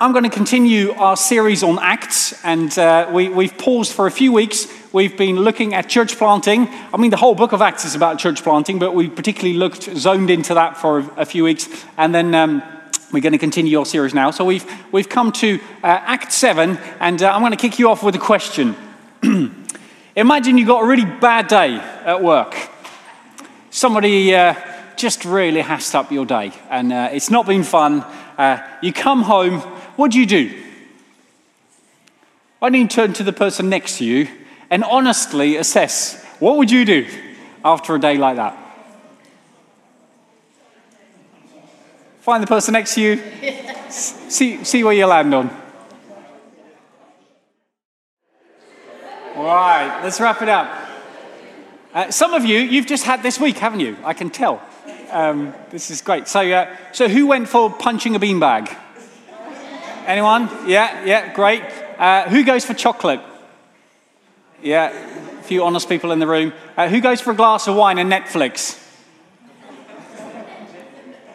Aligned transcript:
I'm 0.00 0.12
going 0.12 0.22
to 0.22 0.30
continue 0.30 0.92
our 0.92 1.16
series 1.16 1.64
on 1.64 1.80
Acts, 1.80 2.44
and 2.44 2.76
uh, 2.78 3.10
we, 3.12 3.28
we've 3.30 3.58
paused 3.58 3.92
for 3.92 4.06
a 4.06 4.12
few 4.12 4.32
weeks. 4.32 4.68
We've 4.92 5.16
been 5.16 5.36
looking 5.36 5.74
at 5.74 5.88
church 5.88 6.16
planting. 6.16 6.68
I 6.94 6.96
mean, 6.98 7.10
the 7.10 7.16
whole 7.16 7.34
book 7.34 7.50
of 7.52 7.60
Acts 7.60 7.84
is 7.84 7.96
about 7.96 8.20
church 8.20 8.44
planting, 8.44 8.78
but 8.78 8.94
we 8.94 9.08
particularly 9.08 9.56
looked, 9.58 9.84
zoned 9.96 10.30
into 10.30 10.54
that 10.54 10.76
for 10.76 11.00
a, 11.00 11.10
a 11.16 11.24
few 11.24 11.42
weeks, 11.42 11.68
and 11.96 12.14
then 12.14 12.32
um, 12.36 12.62
we're 13.12 13.22
going 13.22 13.32
to 13.32 13.38
continue 13.38 13.76
our 13.76 13.84
series 13.84 14.14
now. 14.14 14.30
So 14.30 14.44
we've, 14.44 14.64
we've 14.92 15.08
come 15.08 15.32
to 15.32 15.58
uh, 15.82 15.86
Act 15.86 16.30
7, 16.30 16.78
and 17.00 17.20
uh, 17.20 17.32
I'm 17.32 17.40
going 17.40 17.50
to 17.50 17.56
kick 17.56 17.80
you 17.80 17.90
off 17.90 18.04
with 18.04 18.14
a 18.14 18.20
question. 18.20 18.76
Imagine 20.14 20.58
you 20.58 20.66
got 20.66 20.84
a 20.84 20.86
really 20.86 21.06
bad 21.06 21.48
day 21.48 21.74
at 21.74 22.22
work. 22.22 22.54
Somebody 23.70 24.32
uh, 24.32 24.54
just 24.96 25.24
really 25.24 25.60
hassed 25.60 25.96
up 25.96 26.12
your 26.12 26.24
day, 26.24 26.52
and 26.70 26.92
uh, 26.92 27.08
it's 27.12 27.30
not 27.30 27.46
been 27.46 27.64
fun. 27.64 28.04
Uh, 28.38 28.64
you 28.80 28.92
come 28.92 29.22
home, 29.22 29.60
what 29.98 30.12
do 30.12 30.20
you 30.20 30.26
do? 30.26 30.56
Why 32.60 32.70
don't 32.70 32.80
you 32.80 32.86
turn 32.86 33.14
to 33.14 33.24
the 33.24 33.32
person 33.32 33.68
next 33.68 33.98
to 33.98 34.04
you 34.04 34.28
and 34.70 34.84
honestly 34.84 35.56
assess 35.56 36.24
what 36.38 36.56
would 36.56 36.70
you 36.70 36.84
do 36.84 37.04
after 37.64 37.96
a 37.96 37.98
day 37.98 38.16
like 38.16 38.36
that? 38.36 38.56
Find 42.20 42.40
the 42.40 42.46
person 42.46 42.74
next 42.74 42.94
to 42.94 43.00
you, 43.00 43.20
see, 43.90 44.62
see 44.62 44.84
where 44.84 44.92
you 44.92 45.04
land 45.06 45.34
on. 45.34 45.50
All 49.34 49.44
right, 49.46 50.00
let's 50.04 50.20
wrap 50.20 50.40
it 50.42 50.48
up. 50.48 50.88
Uh, 51.92 52.10
some 52.12 52.34
of 52.34 52.44
you, 52.44 52.60
you've 52.60 52.86
just 52.86 53.02
had 53.02 53.24
this 53.24 53.40
week, 53.40 53.58
haven't 53.58 53.80
you? 53.80 53.96
I 54.04 54.14
can 54.14 54.30
tell. 54.30 54.62
Um, 55.10 55.54
this 55.70 55.90
is 55.90 56.02
great. 56.02 56.28
So, 56.28 56.48
uh, 56.48 56.76
so 56.92 57.08
who 57.08 57.26
went 57.26 57.48
for 57.48 57.68
punching 57.68 58.14
a 58.14 58.20
beanbag? 58.20 58.76
Anyone? 60.08 60.48
Yeah, 60.66 61.04
yeah, 61.04 61.34
great. 61.34 61.62
Uh, 61.98 62.30
who 62.30 62.42
goes 62.42 62.64
for 62.64 62.72
chocolate? 62.72 63.20
Yeah, 64.62 64.88
a 64.88 65.42
few 65.42 65.62
honest 65.62 65.86
people 65.86 66.12
in 66.12 66.18
the 66.18 66.26
room. 66.26 66.54
Uh, 66.78 66.88
who 66.88 67.02
goes 67.02 67.20
for 67.20 67.32
a 67.32 67.34
glass 67.34 67.68
of 67.68 67.76
wine 67.76 67.98
and 67.98 68.10
Netflix? 68.10 68.82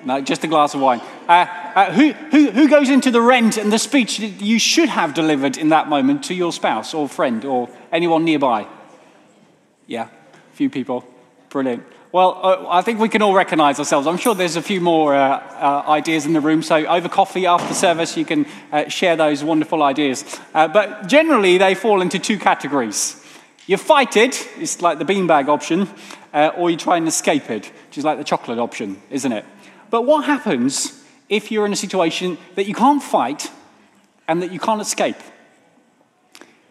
No, 0.03 0.21
just 0.21 0.43
a 0.43 0.47
glass 0.47 0.73
of 0.73 0.81
wine. 0.81 1.01
Uh, 1.29 1.45
uh, 1.75 1.91
who, 1.91 2.13
who, 2.13 2.49
who 2.49 2.67
goes 2.67 2.89
into 2.89 3.11
the 3.11 3.21
rent 3.21 3.57
and 3.57 3.71
the 3.71 3.77
speech 3.77 4.17
that 4.17 4.41
you 4.41 4.57
should 4.57 4.89
have 4.89 5.13
delivered 5.13 5.55
in 5.55 5.69
that 5.69 5.87
moment 5.87 6.23
to 6.23 6.33
your 6.33 6.51
spouse 6.51 6.95
or 6.95 7.07
friend 7.07 7.45
or 7.45 7.69
anyone 7.91 8.25
nearby? 8.25 8.67
Yeah, 9.85 10.09
a 10.33 10.55
few 10.55 10.71
people. 10.71 11.07
Brilliant. 11.49 11.83
Well, 12.13 12.39
uh, 12.43 12.67
I 12.69 12.83
think 12.83 12.99
we 12.99 13.09
can 13.09 13.23
all 13.23 13.33
recognize 13.33 13.79
ourselves. 13.79 14.05
I'm 14.05 14.17
sure 14.17 14.35
there's 14.35 14.55
a 14.55 14.61
few 14.61 14.79
more 14.79 15.15
uh, 15.15 15.39
uh, 15.39 15.89
ideas 15.89 16.27
in 16.27 16.33
the 16.33 16.41
room. 16.41 16.61
So, 16.61 16.85
over 16.85 17.09
coffee 17.09 17.47
after 17.47 17.73
service, 17.73 18.15
you 18.15 18.23
can 18.23 18.45
uh, 18.71 18.87
share 18.87 19.15
those 19.15 19.43
wonderful 19.43 19.81
ideas. 19.81 20.23
Uh, 20.53 20.67
but 20.67 21.07
generally, 21.07 21.57
they 21.57 21.73
fall 21.73 22.01
into 22.01 22.19
two 22.19 22.37
categories. 22.37 23.19
You 23.65 23.77
fight 23.77 24.15
it, 24.15 24.47
it's 24.59 24.79
like 24.79 24.99
the 24.99 25.05
beanbag 25.05 25.47
option, 25.47 25.89
uh, 26.35 26.51
or 26.55 26.69
you 26.69 26.77
try 26.77 26.97
and 26.97 27.07
escape 27.07 27.49
it, 27.49 27.71
which 27.87 27.97
is 27.97 28.03
like 28.03 28.19
the 28.19 28.23
chocolate 28.23 28.59
option, 28.59 29.01
isn't 29.09 29.31
it? 29.31 29.43
But 29.89 30.03
what 30.03 30.25
happens 30.25 31.03
if 31.29 31.51
you're 31.51 31.65
in 31.65 31.73
a 31.73 31.75
situation 31.75 32.37
that 32.53 32.67
you 32.67 32.75
can't 32.75 33.01
fight 33.01 33.49
and 34.27 34.39
that 34.43 34.51
you 34.51 34.59
can't 34.59 34.81
escape? 34.81 35.17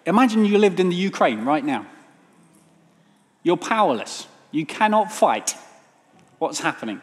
Imagine 0.06 0.44
you 0.44 0.58
lived 0.58 0.78
in 0.78 0.88
the 0.88 0.94
Ukraine 0.94 1.44
right 1.44 1.64
now. 1.64 1.84
You're 3.42 3.56
powerless. 3.56 4.28
You 4.52 4.64
cannot 4.64 5.10
fight 5.10 5.56
what's 6.38 6.60
happening. 6.60 7.00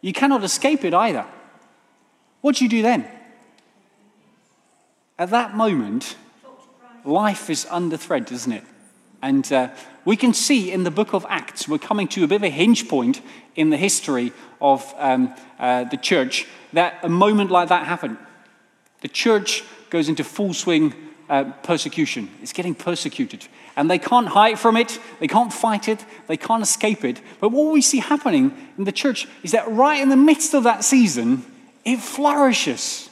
You 0.00 0.12
cannot 0.12 0.44
escape 0.44 0.84
it 0.84 0.94
either. 0.94 1.26
What 2.42 2.56
do 2.56 2.64
you 2.64 2.70
do 2.70 2.82
then? 2.82 3.06
At 5.18 5.30
that 5.30 5.54
moment, 5.56 6.16
life 7.04 7.50
is 7.50 7.66
under 7.70 7.96
threat, 7.96 8.30
isn't 8.30 8.52
it? 8.52 8.64
And 9.22 9.52
uh, 9.52 9.68
we 10.04 10.16
can 10.16 10.32
see 10.32 10.72
in 10.72 10.84
the 10.84 10.90
book 10.90 11.12
of 11.12 11.26
Acts, 11.28 11.68
we're 11.68 11.78
coming 11.78 12.08
to 12.08 12.24
a 12.24 12.26
bit 12.26 12.36
of 12.36 12.44
a 12.44 12.50
hinge 12.50 12.88
point 12.88 13.20
in 13.54 13.70
the 13.70 13.76
history 13.76 14.32
of 14.60 14.94
um, 14.96 15.34
uh, 15.58 15.84
the 15.84 15.98
church, 15.98 16.46
that 16.72 16.98
a 17.02 17.08
moment 17.08 17.50
like 17.50 17.68
that 17.68 17.86
happened. 17.86 18.16
The 19.02 19.08
church 19.08 19.64
goes 19.90 20.08
into 20.08 20.24
full 20.24 20.54
swing 20.54 20.94
uh, 21.30 21.44
persecution, 21.62 22.28
it's 22.42 22.52
getting 22.52 22.74
persecuted. 22.74 23.46
And 23.76 23.88
they 23.88 24.00
can't 24.00 24.26
hide 24.26 24.58
from 24.58 24.76
it, 24.76 24.98
they 25.20 25.28
can't 25.28 25.52
fight 25.52 25.88
it, 25.88 26.04
they 26.26 26.36
can't 26.36 26.62
escape 26.62 27.04
it. 27.04 27.20
But 27.40 27.50
what 27.50 27.72
we 27.72 27.80
see 27.80 28.00
happening 28.00 28.54
in 28.76 28.84
the 28.84 28.92
church 28.92 29.28
is 29.44 29.52
that 29.52 29.70
right 29.70 30.02
in 30.02 30.08
the 30.08 30.16
midst 30.16 30.54
of 30.54 30.64
that 30.64 30.84
season, 30.84 31.44
it 31.84 32.00
flourishes. 32.00 33.08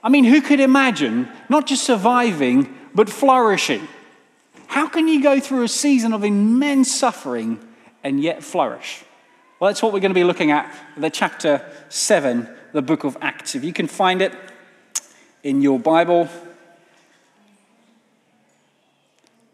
I 0.00 0.08
mean, 0.08 0.24
who 0.24 0.40
could 0.40 0.60
imagine 0.60 1.28
not 1.48 1.66
just 1.66 1.84
surviving, 1.84 2.72
but 2.94 3.10
flourishing? 3.10 3.88
How 4.68 4.86
can 4.86 5.08
you 5.08 5.20
go 5.20 5.40
through 5.40 5.64
a 5.64 5.68
season 5.68 6.12
of 6.12 6.22
immense 6.22 6.94
suffering 6.94 7.58
and 8.04 8.22
yet 8.22 8.44
flourish? 8.44 9.02
Well, 9.58 9.70
that's 9.70 9.82
what 9.82 9.92
we're 9.92 9.98
going 9.98 10.10
to 10.10 10.14
be 10.14 10.22
looking 10.22 10.52
at, 10.52 10.72
the 10.96 11.10
chapter 11.10 11.68
7, 11.88 12.48
the 12.72 12.82
book 12.82 13.02
of 13.02 13.16
Acts. 13.20 13.56
If 13.56 13.64
you 13.64 13.72
can 13.72 13.88
find 13.88 14.22
it 14.22 14.32
in 15.42 15.62
your 15.62 15.80
Bible, 15.80 16.28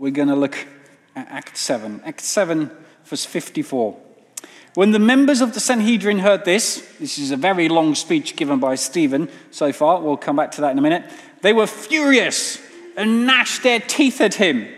we're 0.05 0.11
going 0.11 0.29
to 0.29 0.37
look 0.37 0.59
at 1.17 1.27
Act 1.31 1.57
7. 1.57 2.03
Act 2.05 2.21
7, 2.21 2.71
verse 3.07 3.25
54. 3.25 3.99
When 4.75 4.91
the 4.91 4.99
members 4.99 5.41
of 5.41 5.55
the 5.55 5.61
Sanhedrin 5.61 6.19
heard 6.19 6.45
this, 6.45 6.87
this 7.01 7.17
is 7.17 7.31
a 7.31 7.39
very 7.39 7.71
long 7.71 7.95
speech 7.95 8.37
given 8.37 8.59
by 8.59 8.75
Stephen 8.75 9.31
so 9.51 9.73
far, 9.73 10.03
we'll 10.03 10.19
come 10.19 10.37
back 10.37 10.51
to 10.53 10.61
that 10.61 10.73
in 10.73 10.79
a 10.79 10.83
minute, 10.83 11.11
they 11.41 11.55
were 11.55 11.67
furious 11.67 12.61
and 12.99 13.27
gnashed 13.27 13.63
their 13.63 13.81
teeth 13.81 14.21
at 14.21 14.35
him. 14.35 14.69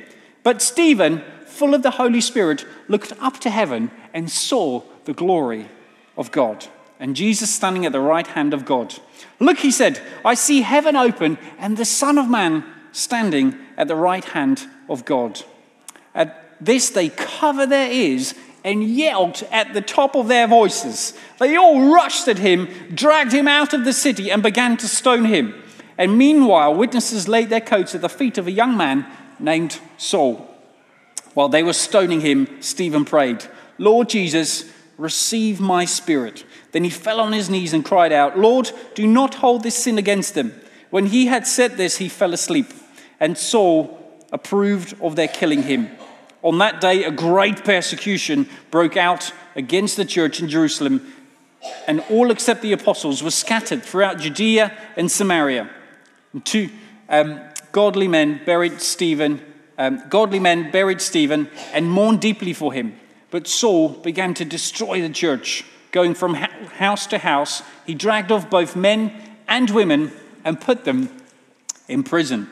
But 0.45 0.63
Stephen, 0.63 1.25
full 1.45 1.75
of 1.75 1.83
the 1.83 1.91
Holy 1.91 2.21
Spirit, 2.21 2.65
looked 2.87 3.13
up 3.21 3.41
to 3.41 3.51
heaven 3.51 3.91
and 4.15 4.31
saw 4.31 4.85
the 5.07 5.13
glory 5.13 5.67
of 6.17 6.31
God 6.31 6.69
and 7.01 7.17
Jesus 7.17 7.53
standing 7.53 7.85
at 7.85 7.91
the 7.91 7.99
right 7.99 8.29
hand 8.29 8.55
of 8.55 8.65
God. 8.65 8.95
Look, 9.41 9.59
he 9.59 9.73
said, 9.73 10.01
I 10.25 10.35
see 10.35 10.63
heaven 10.63 10.95
open 10.95 11.37
and 11.59 11.77
the 11.77 11.85
Son 11.85 12.17
of 12.17 12.31
Man 12.31 12.65
standing 12.93 13.59
at 13.77 13.89
the 13.89 13.97
right 13.97 14.25
hand 14.25 14.69
of 14.89 15.05
God. 15.05 15.43
At 16.15 16.57
this, 16.61 16.91
they 16.91 17.09
covered 17.11 17.71
their 17.71 17.91
ears 17.91 18.35
and 18.65 18.83
yelled 18.83 19.43
at 19.53 19.75
the 19.75 19.81
top 19.81 20.17
of 20.17 20.29
their 20.29 20.49
voices. 20.49 21.15
They 21.39 21.57
all 21.57 21.93
rushed 21.93 22.27
at 22.27 22.39
him, 22.39 22.69
dragged 22.93 23.33
him 23.33 23.47
out 23.47 23.73
of 23.73 23.85
the 23.85 23.93
city, 23.93 24.31
and 24.31 24.43
began 24.43 24.77
to 24.79 24.89
stone 24.89 25.27
him. 25.27 25.55
And 25.97 26.19
meanwhile, 26.19 26.75
witnesses 26.75 27.29
laid 27.29 27.49
their 27.49 27.61
coats 27.61 27.95
at 27.95 28.01
the 28.01 28.09
feet 28.09 28.39
of 28.39 28.47
a 28.47 28.53
young 28.53 28.77
man 28.77 29.07
named 29.39 29.81
Saul. 29.99 30.53
While 31.35 31.49
they 31.49 31.63
were 31.63 31.73
stoning 31.73 32.23
him, 32.23 32.49
Stephen 32.61 33.05
prayed, 33.05 33.45
Lord 33.79 34.09
Jesus, 34.09 34.71
receive 34.99 35.61
my 35.61 35.85
spirit. 35.85 36.45
Then 36.73 36.83
he 36.83 36.91
fell 36.91 37.21
on 37.21 37.33
his 37.33 37.51
knees 37.51 37.73
and 37.73 37.85
cried 37.85 38.13
out, 38.13 38.39
Lord, 38.39 38.73
do 38.95 39.07
not 39.07 39.35
hold 39.37 39.63
this 39.63 39.77
sin 39.77 39.99
against 39.99 40.35
them. 40.35 40.59
When 40.91 41.07
he 41.07 41.27
had 41.27 41.47
said 41.47 41.77
this, 41.77 41.99
he 41.99 42.09
fell 42.09 42.33
asleep, 42.33 42.73
and 43.21 43.37
Saul 43.37 44.06
approved 44.33 44.95
of 45.01 45.17
their 45.17 45.29
killing 45.29 45.63
him. 45.63 45.91
On 46.43 46.59
that 46.59 46.81
day, 46.81 47.05
a 47.05 47.11
great 47.11 47.65
persecution 47.65 48.49
broke 48.71 48.97
out 48.97 49.33
against 49.55 49.97
the 49.97 50.05
church 50.05 50.41
in 50.41 50.49
Jerusalem, 50.49 51.13
and 51.87 52.05
all 52.11 52.31
except 52.31 52.63
the 52.63 52.73
apostles 52.73 53.23
were 53.23 53.31
scattered 53.31 53.83
throughout 53.83 54.19
Judea 54.19 54.77
and 54.97 55.11
Samaria. 55.11 55.69
And 56.33 56.45
two 56.45 56.71
um, 57.09 57.41
godly 57.73 58.09
men 58.09 58.41
buried 58.45 58.81
Stephen. 58.81 59.41
Um, 59.79 60.03
godly 60.09 60.39
men 60.39 60.71
buried 60.71 61.01
Stephen 61.01 61.51
and 61.73 61.91
mourned 61.91 62.21
deeply 62.21 62.53
for 62.53 62.73
him. 62.73 62.99
But 63.31 63.47
Saul 63.47 63.89
began 63.89 64.35
to 64.35 64.45
destroy 64.45 65.01
the 65.03 65.11
church, 65.11 65.65
going 65.91 66.15
from 66.15 66.35
house 66.35 67.07
to 67.09 67.19
house. 67.19 67.63
He 67.87 67.95
dragged 67.95 68.31
off 68.31 68.49
both 68.49 68.77
men 68.77 69.13
and 69.49 69.69
women 69.71 70.13
and 70.45 70.61
put 70.61 70.85
them 70.85 71.11
in 71.89 72.03
prison. 72.03 72.49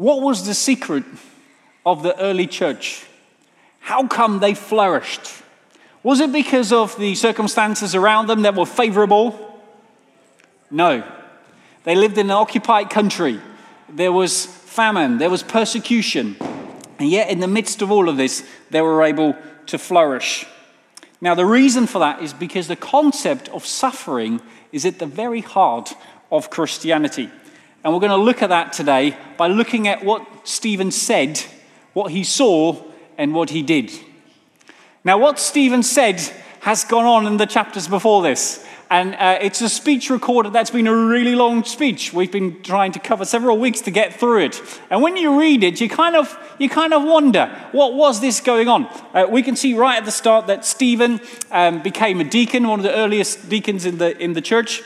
What 0.00 0.22
was 0.22 0.46
the 0.46 0.54
secret 0.54 1.04
of 1.84 2.02
the 2.02 2.18
early 2.18 2.46
church? 2.46 3.04
How 3.80 4.06
come 4.06 4.38
they 4.38 4.54
flourished? 4.54 5.20
Was 6.02 6.20
it 6.20 6.32
because 6.32 6.72
of 6.72 6.98
the 6.98 7.14
circumstances 7.14 7.94
around 7.94 8.26
them 8.26 8.40
that 8.40 8.54
were 8.54 8.64
favorable? 8.64 9.60
No. 10.70 11.04
They 11.84 11.94
lived 11.94 12.16
in 12.16 12.28
an 12.28 12.32
occupied 12.32 12.88
country. 12.88 13.42
There 13.90 14.10
was 14.10 14.46
famine, 14.46 15.18
there 15.18 15.28
was 15.28 15.42
persecution. 15.42 16.36
And 16.98 17.10
yet, 17.10 17.28
in 17.28 17.40
the 17.40 17.46
midst 17.46 17.82
of 17.82 17.90
all 17.90 18.08
of 18.08 18.16
this, 18.16 18.42
they 18.70 18.80
were 18.80 19.02
able 19.02 19.36
to 19.66 19.76
flourish. 19.76 20.46
Now, 21.20 21.34
the 21.34 21.44
reason 21.44 21.86
for 21.86 21.98
that 21.98 22.22
is 22.22 22.32
because 22.32 22.68
the 22.68 22.74
concept 22.74 23.50
of 23.50 23.66
suffering 23.66 24.40
is 24.72 24.86
at 24.86 24.98
the 24.98 25.04
very 25.04 25.42
heart 25.42 25.92
of 26.32 26.48
Christianity. 26.48 27.28
And 27.82 27.92
we're 27.92 28.00
going 28.00 28.10
to 28.10 28.16
look 28.16 28.42
at 28.42 28.50
that 28.50 28.72
today 28.72 29.16
by 29.36 29.46
looking 29.46 29.88
at 29.88 30.04
what 30.04 30.26
Stephen 30.46 30.90
said, 30.90 31.40
what 31.92 32.12
he 32.12 32.24
saw, 32.24 32.82
and 33.16 33.34
what 33.34 33.50
he 33.50 33.62
did. 33.62 33.90
Now, 35.04 35.18
what 35.18 35.38
Stephen 35.38 35.82
said 35.82 36.20
has 36.60 36.84
gone 36.84 37.06
on 37.06 37.26
in 37.26 37.38
the 37.38 37.46
chapters 37.46 37.88
before 37.88 38.22
this. 38.22 38.66
And 38.90 39.14
uh, 39.14 39.38
it's 39.40 39.60
a 39.60 39.68
speech 39.68 40.10
recorded 40.10 40.52
that's 40.52 40.72
been 40.72 40.88
a 40.88 40.94
really 40.94 41.36
long 41.36 41.62
speech. 41.62 42.12
We've 42.12 42.32
been 42.32 42.60
trying 42.62 42.90
to 42.92 42.98
cover 42.98 43.24
several 43.24 43.56
weeks 43.56 43.80
to 43.82 43.92
get 43.92 44.18
through 44.18 44.46
it. 44.46 44.60
And 44.90 45.00
when 45.00 45.16
you 45.16 45.38
read 45.38 45.62
it, 45.62 45.80
you 45.80 45.88
kind 45.88 46.16
of, 46.16 46.36
you 46.58 46.68
kind 46.68 46.92
of 46.92 47.04
wonder, 47.04 47.46
what 47.70 47.94
was 47.94 48.20
this 48.20 48.40
going 48.40 48.68
on? 48.68 48.86
Uh, 49.14 49.26
we 49.30 49.42
can 49.42 49.54
see 49.54 49.74
right 49.74 49.96
at 49.96 50.04
the 50.04 50.10
start 50.10 50.48
that 50.48 50.64
Stephen 50.64 51.20
um, 51.52 51.82
became 51.82 52.20
a 52.20 52.24
deacon, 52.24 52.66
one 52.66 52.80
of 52.80 52.82
the 52.82 52.94
earliest 52.94 53.48
deacons 53.48 53.86
in 53.86 53.98
the, 53.98 54.18
in 54.18 54.32
the 54.32 54.42
church. 54.42 54.82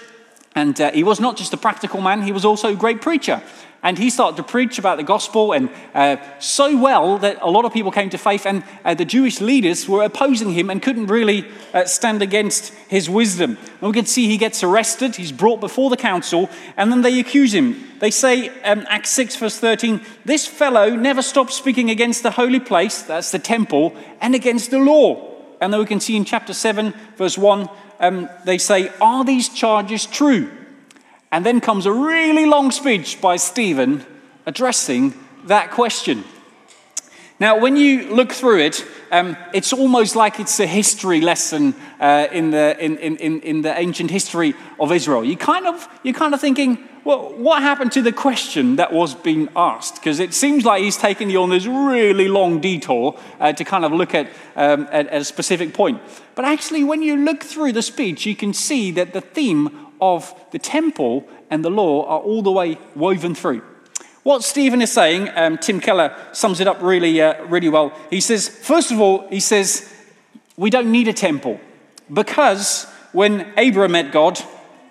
And 0.54 0.80
uh, 0.80 0.92
he 0.92 1.02
was 1.02 1.20
not 1.20 1.36
just 1.36 1.52
a 1.52 1.56
practical 1.56 2.00
man, 2.00 2.22
he 2.22 2.32
was 2.32 2.44
also 2.44 2.72
a 2.72 2.76
great 2.76 3.00
preacher. 3.00 3.42
And 3.82 3.98
he 3.98 4.08
started 4.08 4.38
to 4.38 4.42
preach 4.42 4.78
about 4.78 4.96
the 4.96 5.02
gospel, 5.02 5.52
and 5.52 5.68
uh, 5.94 6.16
so 6.38 6.74
well 6.74 7.18
that 7.18 7.36
a 7.42 7.50
lot 7.50 7.66
of 7.66 7.72
people 7.74 7.92
came 7.92 8.08
to 8.10 8.16
faith, 8.16 8.46
and 8.46 8.64
uh, 8.82 8.94
the 8.94 9.04
Jewish 9.04 9.42
leaders 9.42 9.86
were 9.86 10.02
opposing 10.02 10.54
him 10.54 10.70
and 10.70 10.80
couldn't 10.80 11.08
really 11.08 11.46
uh, 11.74 11.84
stand 11.84 12.22
against 12.22 12.72
his 12.88 13.10
wisdom. 13.10 13.58
And 13.80 13.82
we 13.82 13.92
can 13.92 14.06
see 14.06 14.26
he 14.26 14.38
gets 14.38 14.62
arrested, 14.62 15.16
he's 15.16 15.32
brought 15.32 15.60
before 15.60 15.90
the 15.90 15.98
council, 15.98 16.48
and 16.78 16.90
then 16.90 17.02
they 17.02 17.20
accuse 17.20 17.52
him. 17.52 17.76
They 17.98 18.10
say, 18.10 18.48
um, 18.62 18.86
Acts 18.88 19.10
6, 19.10 19.36
verse 19.36 19.58
13, 19.58 20.00
this 20.24 20.46
fellow 20.46 20.88
never 20.88 21.20
stopped 21.20 21.52
speaking 21.52 21.90
against 21.90 22.22
the 22.22 22.30
holy 22.30 22.60
place, 22.60 23.02
that's 23.02 23.32
the 23.32 23.38
temple, 23.38 23.94
and 24.22 24.34
against 24.34 24.70
the 24.70 24.78
law. 24.78 25.33
And 25.64 25.72
then 25.72 25.80
we 25.80 25.86
can 25.86 25.98
see 25.98 26.14
in 26.14 26.26
chapter 26.26 26.52
7, 26.52 26.92
verse 27.16 27.38
1, 27.38 27.70
um, 27.98 28.28
they 28.44 28.58
say, 28.58 28.90
Are 29.00 29.24
these 29.24 29.48
charges 29.48 30.04
true? 30.04 30.50
And 31.32 31.44
then 31.44 31.62
comes 31.62 31.86
a 31.86 31.92
really 31.92 32.44
long 32.44 32.70
speech 32.70 33.18
by 33.18 33.36
Stephen 33.36 34.04
addressing 34.44 35.14
that 35.44 35.70
question. 35.70 36.24
Now, 37.40 37.58
when 37.58 37.78
you 37.78 38.14
look 38.14 38.30
through 38.30 38.60
it, 38.60 38.84
um, 39.10 39.38
it's 39.54 39.72
almost 39.72 40.16
like 40.16 40.38
it's 40.38 40.60
a 40.60 40.66
history 40.66 41.22
lesson 41.22 41.74
uh, 41.98 42.26
in, 42.30 42.50
the, 42.50 42.76
in, 42.78 42.98
in, 42.98 43.40
in 43.40 43.62
the 43.62 43.72
ancient 43.76 44.10
history 44.10 44.52
of 44.78 44.92
Israel. 44.92 45.24
You 45.24 45.38
kind 45.38 45.66
of, 45.66 45.88
you're 46.02 46.12
kind 46.12 46.34
of 46.34 46.42
thinking, 46.42 46.86
well, 47.04 47.34
what 47.34 47.62
happened 47.62 47.92
to 47.92 48.02
the 48.02 48.12
question 48.12 48.76
that 48.76 48.92
was 48.92 49.14
being 49.14 49.50
asked? 49.54 49.96
Because 49.96 50.20
it 50.20 50.32
seems 50.32 50.64
like 50.64 50.82
he's 50.82 50.96
taken 50.96 51.28
you 51.28 51.42
on 51.42 51.50
this 51.50 51.66
really 51.66 52.28
long 52.28 52.60
detour 52.60 53.18
uh, 53.40 53.52
to 53.52 53.64
kind 53.64 53.84
of 53.84 53.92
look 53.92 54.14
at, 54.14 54.28
um, 54.56 54.88
at, 54.90 55.08
at 55.08 55.20
a 55.20 55.24
specific 55.24 55.74
point. 55.74 56.00
But 56.34 56.46
actually, 56.46 56.82
when 56.82 57.02
you 57.02 57.16
look 57.16 57.42
through 57.42 57.72
the 57.72 57.82
speech, 57.82 58.24
you 58.24 58.34
can 58.34 58.54
see 58.54 58.90
that 58.92 59.12
the 59.12 59.20
theme 59.20 59.86
of 60.00 60.34
the 60.50 60.58
temple 60.58 61.28
and 61.50 61.62
the 61.62 61.70
law 61.70 62.06
are 62.06 62.20
all 62.20 62.42
the 62.42 62.50
way 62.50 62.78
woven 62.94 63.34
through. 63.34 63.62
What 64.22 64.42
Stephen 64.42 64.80
is 64.80 64.90
saying, 64.90 65.28
um, 65.34 65.58
Tim 65.58 65.80
Keller 65.80 66.16
sums 66.32 66.58
it 66.60 66.66
up 66.66 66.80
really, 66.80 67.20
uh, 67.20 67.44
really 67.44 67.68
well. 67.68 67.92
He 68.08 68.22
says, 68.22 68.48
first 68.48 68.90
of 68.90 68.98
all, 68.98 69.28
he 69.28 69.40
says, 69.40 69.92
we 70.56 70.70
don't 70.70 70.90
need 70.90 71.08
a 71.08 71.12
temple 71.12 71.60
because 72.10 72.86
when 73.12 73.52
Abraham 73.58 73.92
met 73.92 74.12
God, 74.12 74.40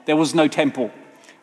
there 0.06 0.15
was 0.15 0.36
no 0.36 0.48
temple. 0.48 0.92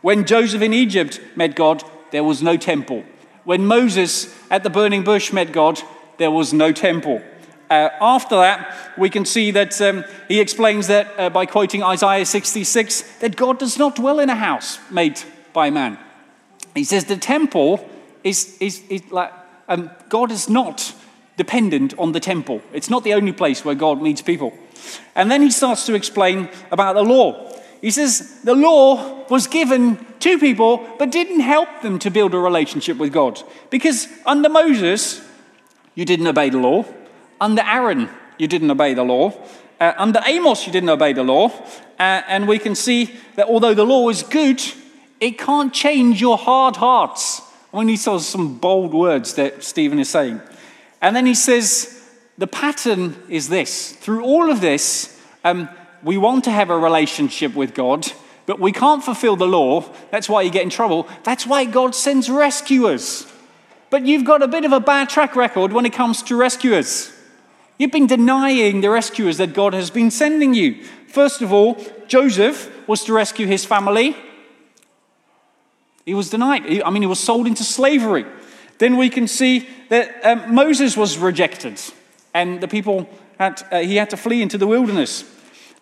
When 0.01 0.25
Joseph 0.25 0.63
in 0.63 0.73
Egypt 0.73 1.21
met 1.37 1.55
God, 1.55 1.83
there 2.11 2.25
was 2.25 2.43
no 2.43 2.57
temple. 2.57 3.05
When 3.45 3.67
Moses 3.67 4.35
at 4.51 4.63
the 4.63 4.71
burning 4.71 5.05
bush 5.05 5.33
met 5.33 5.53
God, 5.53 5.81
there 6.19 6.31
was 6.31 6.53
no 6.53 6.73
temple. 6.73 7.23
Uh, 7.71 7.89
after 8.01 8.35
that, 8.37 8.77
we 8.99 9.09
can 9.09 9.25
see 9.25 9.51
that 9.53 9.81
um, 9.81 10.05
he 10.27 10.41
explains 10.41 10.89
that 10.89 11.09
uh, 11.17 11.31
by 11.31 11.47
quoting 11.47 11.83
Isaiah 11.83 12.27
66 12.27 13.03
that 13.19 13.37
God 13.37 13.59
does 13.59 13.79
not 13.79 13.95
dwell 13.95 14.19
in 14.19 14.29
a 14.29 14.35
house 14.35 14.79
made 14.91 15.23
by 15.53 15.71
man. 15.71 15.99
He 16.75 16.85
says 16.85 17.05
the 17.05 17.17
temple 17.17 17.89
is, 18.25 18.57
is, 18.61 18.83
is 18.89 19.03
like, 19.13 19.33
um, 19.69 19.91
God 20.09 20.33
is 20.33 20.49
not 20.49 20.95
dependent 21.37 21.95
on 21.97 22.13
the 22.13 22.21
temple. 22.21 22.61
It's 22.73 22.91
not 22.91 23.05
the 23.05 23.15
only 23.15 23.33
place 23.33 23.65
where 23.65 23.75
God 23.75 24.03
meets 24.03 24.21
people. 24.21 24.53
And 25.15 25.31
then 25.31 25.43
he 25.43 25.51
starts 25.51 25.87
to 25.87 25.95
explain 25.95 26.49
about 26.71 26.95
the 26.95 27.03
law. 27.03 27.50
He 27.81 27.91
says 27.91 28.41
the 28.43 28.55
law 28.55 29.25
was 29.29 29.47
given 29.47 30.05
to 30.21 30.39
people 30.39 30.87
but 30.99 31.11
didn't 31.11 31.41
help 31.41 31.69
them 31.83 31.99
to 32.01 32.11
build 32.11 32.35
a 32.35 32.39
relationship 32.39 32.99
with 32.99 33.13
God. 33.13 33.43
Because 33.71 34.07
under 34.27 34.49
Moses, 34.49 35.27
you 35.95 36.05
didn't 36.05 36.27
obey 36.27 36.51
the 36.51 36.59
law. 36.59 36.85
Under 37.41 37.63
Aaron, 37.63 38.09
you 38.39 38.47
didn't 38.47 38.71
obey 38.71 38.95
the 38.95 39.05
law. 39.05 39.33
Uh, 39.81 39.95
under 39.97 40.21
Amos, 40.27 40.67
you 40.67 40.73
didn't 40.73 40.91
obey 40.91 41.15
the 41.15 41.23
law. 41.23 41.49
Uh, 41.99 42.23
and 42.29 42.47
we 42.47 42.59
can 42.59 42.75
see 42.75 43.15
that 43.37 43.49
although 43.49 43.75
the 43.75 43.85
law 43.85 44.09
is 44.11 44.23
good, 44.23 44.63
it 45.21 45.39
can't 45.39 45.73
change 45.73 46.21
your 46.21 46.37
hard 46.37 46.77
hearts. 46.77 47.41
When 47.71 47.89
he 47.89 47.97
says 47.97 48.27
some 48.27 48.59
bold 48.59 48.93
words 48.93 49.35
that 49.35 49.63
Stephen 49.63 50.01
is 50.01 50.11
saying. 50.11 50.41
And 51.01 51.15
then 51.15 51.25
he 51.25 51.35
says, 51.35 52.05
the 52.37 52.47
pattern 52.47 53.17
is 53.29 53.49
this. 53.49 53.93
Through 53.93 54.25
all 54.25 54.51
of 54.51 54.61
this, 54.61 55.21
um, 55.45 55.69
we 56.03 56.17
want 56.17 56.45
to 56.45 56.51
have 56.51 56.71
a 56.71 56.79
relationship 56.79 57.55
with 57.55 57.75
God, 57.75 58.11
but 58.47 58.59
we 58.59 58.73
can't 58.73 59.05
fulfill 59.05 59.37
the 59.37 59.47
law. 59.47 59.85
That's 60.11 60.29
why 60.29 60.43
you 60.43 60.51
get 60.51 60.63
in 60.63 60.71
trouble. 60.71 61.09
That's 61.25 61.47
why 61.47 61.65
God 61.65 61.95
sends 61.95 62.29
rescuers. 62.31 63.27
But 63.91 64.07
you've 64.07 64.25
got 64.25 64.43
a 64.43 64.49
bit 64.49 64.65
of 64.65 64.73
a 64.73 64.81
bad 64.81 65.09
track 65.09 65.37
record 65.37 65.73
when 65.73 65.85
it 65.85 65.93
comes 65.93 66.23
to 66.25 66.37
rescuers. 66.37 67.13
You've 67.79 67.93
been 67.93 68.07
denying 68.07 68.81
the 68.81 68.91
rescuers 68.91 69.39
that 69.39 69.55
God 69.55 69.75
has 69.75 69.91
been 69.91 70.11
sending 70.11 70.55
you. 70.55 70.85
First 71.09 71.43
of 71.43 71.53
all, 71.53 71.77
Joseph 72.07 72.71
was 72.87 73.05
to 73.05 73.13
rescue 73.13 73.47
his 73.47 73.65
family. 73.65 74.17
He 76.05 76.15
was 76.15 76.31
denied. 76.31 76.83
I 76.83 76.91
mean, 76.91 77.03
he 77.03 77.09
was 77.09 77.21
sold 77.21 77.47
into 77.47 77.65
slavery. 77.65 78.27
Then 78.79 78.97
we 78.97 79.11
can 79.11 79.29
see 79.29 79.69
that 79.91 80.25
um, 80.25 80.55
Moses 80.55 80.97
was 80.97 81.19
rejected, 81.19 81.81
and 82.33 82.61
the 82.61 82.69
people 82.69 83.09
had, 83.39 83.63
uh, 83.71 83.81
he 83.81 83.97
had 83.97 84.11
to 84.11 84.17
flee 84.17 84.43
into 84.43 84.57
the 84.57 84.67
wilderness. 84.67 85.25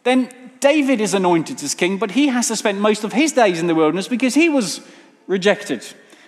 Then 0.05 0.31
David 0.61 1.01
is 1.01 1.15
anointed 1.15 1.63
as 1.63 1.75
king, 1.75 1.99
but 1.99 2.13
he 2.13 2.29
has 2.29 2.49
to 2.49 2.57
spend 2.57 2.81
most 2.81 3.05
of 3.05 3.13
his 3.13 3.33
days 3.33 3.61
in 3.61 3.67
the 3.67 3.75
wilderness 3.75 4.09
because 4.09 4.35
he 4.35 4.49
was 4.49 4.81
rejected. 5.27 5.85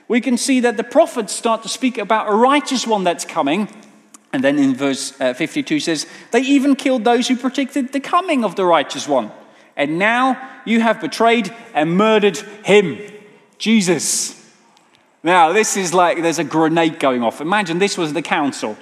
We 0.09 0.21
can 0.21 0.37
see 0.37 0.61
that 0.61 0.77
the 0.77 0.85
prophets 0.85 1.33
start 1.33 1.63
to 1.63 1.69
speak 1.69 1.99
about 1.99 2.29
a 2.29 2.35
righteous 2.35 2.87
one 2.87 3.05
that's 3.05 3.25
coming, 3.25 3.69
and 4.33 4.45
then 4.45 4.59
in 4.59 4.75
verse 4.75 5.19
uh, 5.21 5.35
52 5.35 5.81
says, 5.81 6.07
They 6.31 6.41
even 6.41 6.77
killed 6.77 7.05
those 7.05 7.29
who 7.29 7.37
predicted 7.37 7.93
the 7.93 8.01
coming 8.01 8.45
of 8.45 8.57
the 8.57 8.65
righteous 8.65 9.09
one. 9.09 9.33
And 9.77 9.99
now 9.99 10.51
you 10.65 10.81
have 10.81 11.01
betrayed 11.01 11.55
and 11.75 11.97
murdered 11.97 12.37
him, 12.65 12.99
Jesus. 13.59 14.37
Now, 15.23 15.53
this 15.53 15.77
is 15.77 15.93
like 15.93 16.23
there's 16.23 16.39
a 16.39 16.45
grenade 16.45 16.99
going 16.99 17.23
off. 17.23 17.41
Imagine 17.41 17.79
this 17.79 17.99
was 17.99 18.13
the 18.13 18.23
council. 18.23 18.77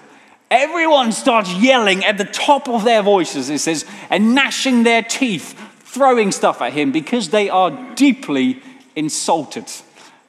Everyone 0.51 1.13
starts 1.13 1.53
yelling 1.55 2.05
at 2.05 2.17
the 2.17 2.25
top 2.25 2.69
of 2.69 2.85
their 2.85 3.03
voices, 3.03 3.51
it 3.51 3.59
says, 3.59 3.85
and 4.09 4.35
gnashing 4.35 4.83
their 4.83 5.03
teeth, 5.03 5.55
throwing 5.81 6.33
stuff 6.33 6.63
at 6.63 6.73
him 6.73 6.91
because 6.91 7.29
they 7.29 7.51
are 7.51 7.95
deeply 7.95 8.63
insulted. 8.97 9.67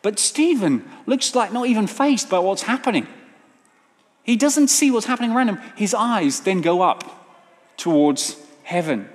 But 0.01 0.19
Stephen 0.19 0.89
looks 1.05 1.35
like 1.35 1.53
not 1.53 1.67
even 1.67 1.87
faced 1.87 2.29
by 2.29 2.39
what's 2.39 2.63
happening. 2.63 3.07
He 4.23 4.35
doesn't 4.35 4.67
see 4.67 4.91
what's 4.91 5.05
happening 5.05 5.31
around 5.31 5.47
him. 5.47 5.59
His 5.75 5.93
eyes 5.93 6.41
then 6.41 6.61
go 6.61 6.81
up 6.81 7.03
towards 7.77 8.35
heaven. 8.63 9.09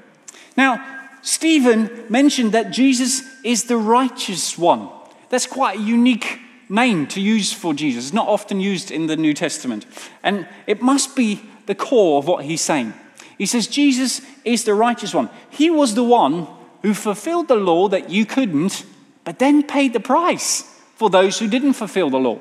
Now, 0.57 0.85
Stephen 1.23 2.05
mentioned 2.09 2.52
that 2.52 2.71
Jesus 2.71 3.23
is 3.45 3.64
the 3.64 3.76
righteous 3.76 4.59
one. 4.59 4.88
That's 5.29 5.47
quite 5.47 5.79
a 5.79 5.83
unique 5.83 6.40
name 6.68 7.06
to 7.09 7.21
use 7.21 7.52
for 7.52 7.75
Jesus. 7.75 8.06
It's 8.06 8.14
not 8.14 8.28
often 8.28 8.61
used 8.61 8.90
in 8.90 9.06
the 9.06 9.16
New 9.16 9.35
Testament. 9.35 9.87
And 10.23 10.47
it 10.66 10.83
must 10.83 11.16
be 11.16 11.42
the 11.66 11.75
core 11.75 12.18
of 12.18 12.26
what 12.26 12.44
he's 12.44 12.61
saying. 12.61 12.94
He 13.38 13.47
says, 13.47 13.66
Jesus 13.66 14.21
is 14.44 14.64
the 14.64 14.75
righteous 14.75 15.14
one. 15.14 15.30
He 15.50 15.71
was 15.71 15.94
the 15.94 16.04
one 16.04 16.47
who 16.83 16.94
fulfilled 16.94 17.49
the 17.49 17.56
law 17.56 17.88
that 17.88 18.11
you 18.11 18.26
couldn't, 18.26 18.85
but 19.25 19.38
then 19.38 19.62
paid 19.62 19.92
the 19.92 20.00
price 20.00 20.62
for 20.97 21.11
those 21.11 21.38
who 21.38 21.49
didn't 21.49 21.73
fulfill 21.73 22.11
the 22.11 22.18
law. 22.18 22.38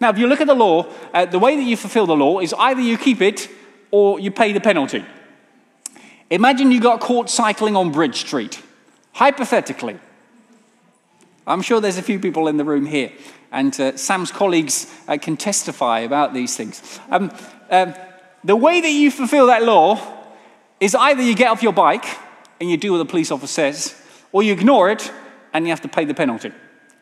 Now, 0.00 0.10
if 0.10 0.18
you 0.18 0.26
look 0.26 0.40
at 0.40 0.46
the 0.46 0.54
law, 0.54 0.86
uh, 1.12 1.26
the 1.26 1.38
way 1.38 1.56
that 1.56 1.62
you 1.62 1.76
fulfill 1.76 2.06
the 2.06 2.16
law 2.16 2.40
is 2.40 2.54
either 2.58 2.80
you 2.80 2.98
keep 2.98 3.20
it 3.20 3.48
or 3.90 4.20
you 4.20 4.30
pay 4.30 4.52
the 4.52 4.60
penalty. 4.60 5.04
Imagine 6.30 6.70
you 6.70 6.80
got 6.80 7.00
caught 7.00 7.30
cycling 7.30 7.76
on 7.76 7.92
Bridge 7.92 8.16
Street. 8.16 8.62
Hypothetically, 9.12 9.98
I'm 11.46 11.62
sure 11.62 11.80
there's 11.80 11.98
a 11.98 12.02
few 12.02 12.18
people 12.18 12.48
in 12.48 12.56
the 12.56 12.64
room 12.64 12.86
here, 12.86 13.12
and 13.52 13.78
uh, 13.80 13.96
Sam's 13.96 14.32
colleagues 14.32 14.92
uh, 15.06 15.16
can 15.20 15.36
testify 15.36 16.00
about 16.00 16.34
these 16.34 16.56
things. 16.56 17.00
Um, 17.10 17.32
um, 17.70 17.94
the 18.42 18.56
way 18.56 18.80
that 18.80 18.90
you 18.90 19.10
fulfill 19.10 19.46
that 19.46 19.62
law 19.62 20.00
is 20.80 20.94
either 20.94 21.22
you 21.22 21.34
get 21.34 21.50
off 21.50 21.62
your 21.62 21.72
bike 21.72 22.04
and 22.60 22.70
you 22.70 22.76
do 22.76 22.92
what 22.92 22.98
the 22.98 23.04
police 23.04 23.30
officer 23.30 23.52
says, 23.52 23.94
or 24.32 24.42
you 24.42 24.52
ignore 24.52 24.90
it 24.90 25.10
and 25.52 25.64
you 25.64 25.70
have 25.70 25.80
to 25.82 25.88
pay 25.88 26.04
the 26.04 26.14
penalty, 26.14 26.52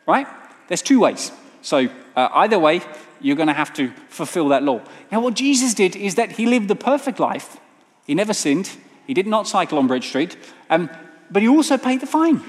right? 0.07 0.27
There's 0.67 0.81
two 0.81 0.99
ways. 0.99 1.31
So, 1.61 1.89
uh, 2.15 2.29
either 2.33 2.59
way, 2.59 2.81
you're 3.19 3.35
going 3.35 3.47
to 3.47 3.53
have 3.53 3.73
to 3.73 3.91
fulfill 4.09 4.49
that 4.49 4.63
law. 4.63 4.81
Now, 5.11 5.21
what 5.21 5.33
Jesus 5.33 5.73
did 5.73 5.95
is 5.95 6.15
that 6.15 6.33
he 6.33 6.45
lived 6.45 6.67
the 6.67 6.75
perfect 6.75 7.19
life. 7.19 7.57
He 8.05 8.13
never 8.13 8.33
sinned, 8.33 8.69
he 9.07 9.13
did 9.13 9.27
not 9.27 9.47
cycle 9.47 9.77
on 9.77 9.87
Bridge 9.87 10.07
Street, 10.07 10.37
um, 10.69 10.89
but 11.31 11.41
he 11.41 11.47
also 11.47 11.77
paid 11.77 12.01
the 12.01 12.07
fine. 12.07 12.43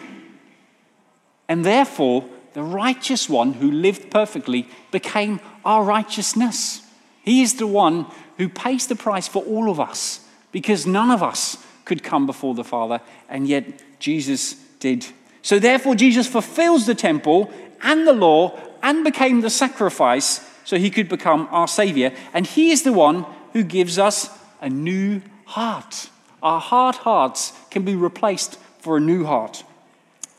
And 1.49 1.65
therefore, 1.65 2.25
the 2.55 2.63
righteous 2.63 3.29
one 3.29 3.55
who 3.55 3.71
lived 3.71 4.11
perfectly 4.11 4.69
became 4.91 5.41
our 5.65 5.85
righteousness. 5.85 6.83
He 7.23 7.43
is 7.43 7.55
the 7.55 7.67
one 7.67 8.07
who 8.39 8.49
pays 8.49 8.87
the 8.87 8.97
price 8.97 9.29
for 9.29 9.43
all 9.45 9.71
of 9.71 9.81
us 9.81 10.27
because 10.53 10.87
none 10.87 11.11
of 11.11 11.23
us 11.23 11.59
could 11.85 12.03
come 12.03 12.27
before 12.27 12.55
the 12.55 12.65
Father, 12.65 13.01
and 13.29 13.47
yet 13.47 13.83
Jesus 13.99 14.55
did. 14.81 15.07
So 15.43 15.59
therefore, 15.59 15.95
Jesus 15.95 16.27
fulfills 16.27 16.87
the 16.87 16.95
temple 16.95 17.51
and 17.83 18.07
the 18.07 18.13
law 18.13 18.59
and 18.83 19.05
became 19.05 19.41
the 19.41 19.51
sacrifice 19.51 20.41
so 20.65 20.77
he 20.77 20.91
could 20.91 21.09
become 21.09 21.49
our 21.51 21.69
Savior. 21.69 22.13
And 22.35 22.47
he 22.47 22.71
is 22.71 22.83
the 22.83 22.93
one 22.93 23.25
who 23.53 23.63
gives 23.63 23.99
us 23.99 24.29
a 24.61 24.69
new 24.69 25.23
heart. 25.45 26.11
Our 26.43 26.61
hard 26.61 26.97
hearts 26.97 27.53
can 27.71 27.85
be 27.85 27.95
replaced 27.95 28.59
for 28.79 28.97
a 28.97 29.01
new 29.01 29.25
heart. 29.25 29.63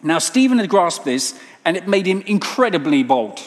Now, 0.03 0.19
Stephen 0.19 0.59
had 0.59 0.69
grasped 0.69 1.05
this, 1.05 1.39
and 1.65 1.75
it 1.75 1.87
made 1.87 2.05
him 2.05 2.21
incredibly 2.21 3.03
bold. 3.03 3.39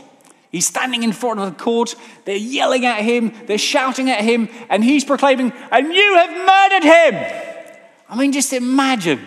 He's 0.50 0.66
standing 0.66 1.02
in 1.02 1.12
front 1.12 1.38
of 1.38 1.46
the 1.46 1.62
court. 1.62 1.94
They're 2.24 2.36
yelling 2.36 2.84
at 2.84 3.02
him, 3.02 3.32
they're 3.46 3.58
shouting 3.58 4.10
at 4.10 4.22
him, 4.22 4.48
and 4.68 4.82
he's 4.82 5.04
proclaiming, 5.04 5.52
And 5.70 5.92
you 5.94 6.14
have 6.16 6.30
murdered 6.30 6.84
him. 6.84 7.74
I 8.08 8.16
mean, 8.16 8.32
just 8.32 8.52
imagine 8.52 9.20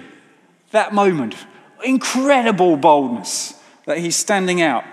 that 0.71 0.93
moment. 0.93 1.35
Incredible 1.83 2.75
boldness 2.75 3.59
that 3.85 3.99
he's 3.99 4.15
standing 4.15 4.61
out. 4.61 4.83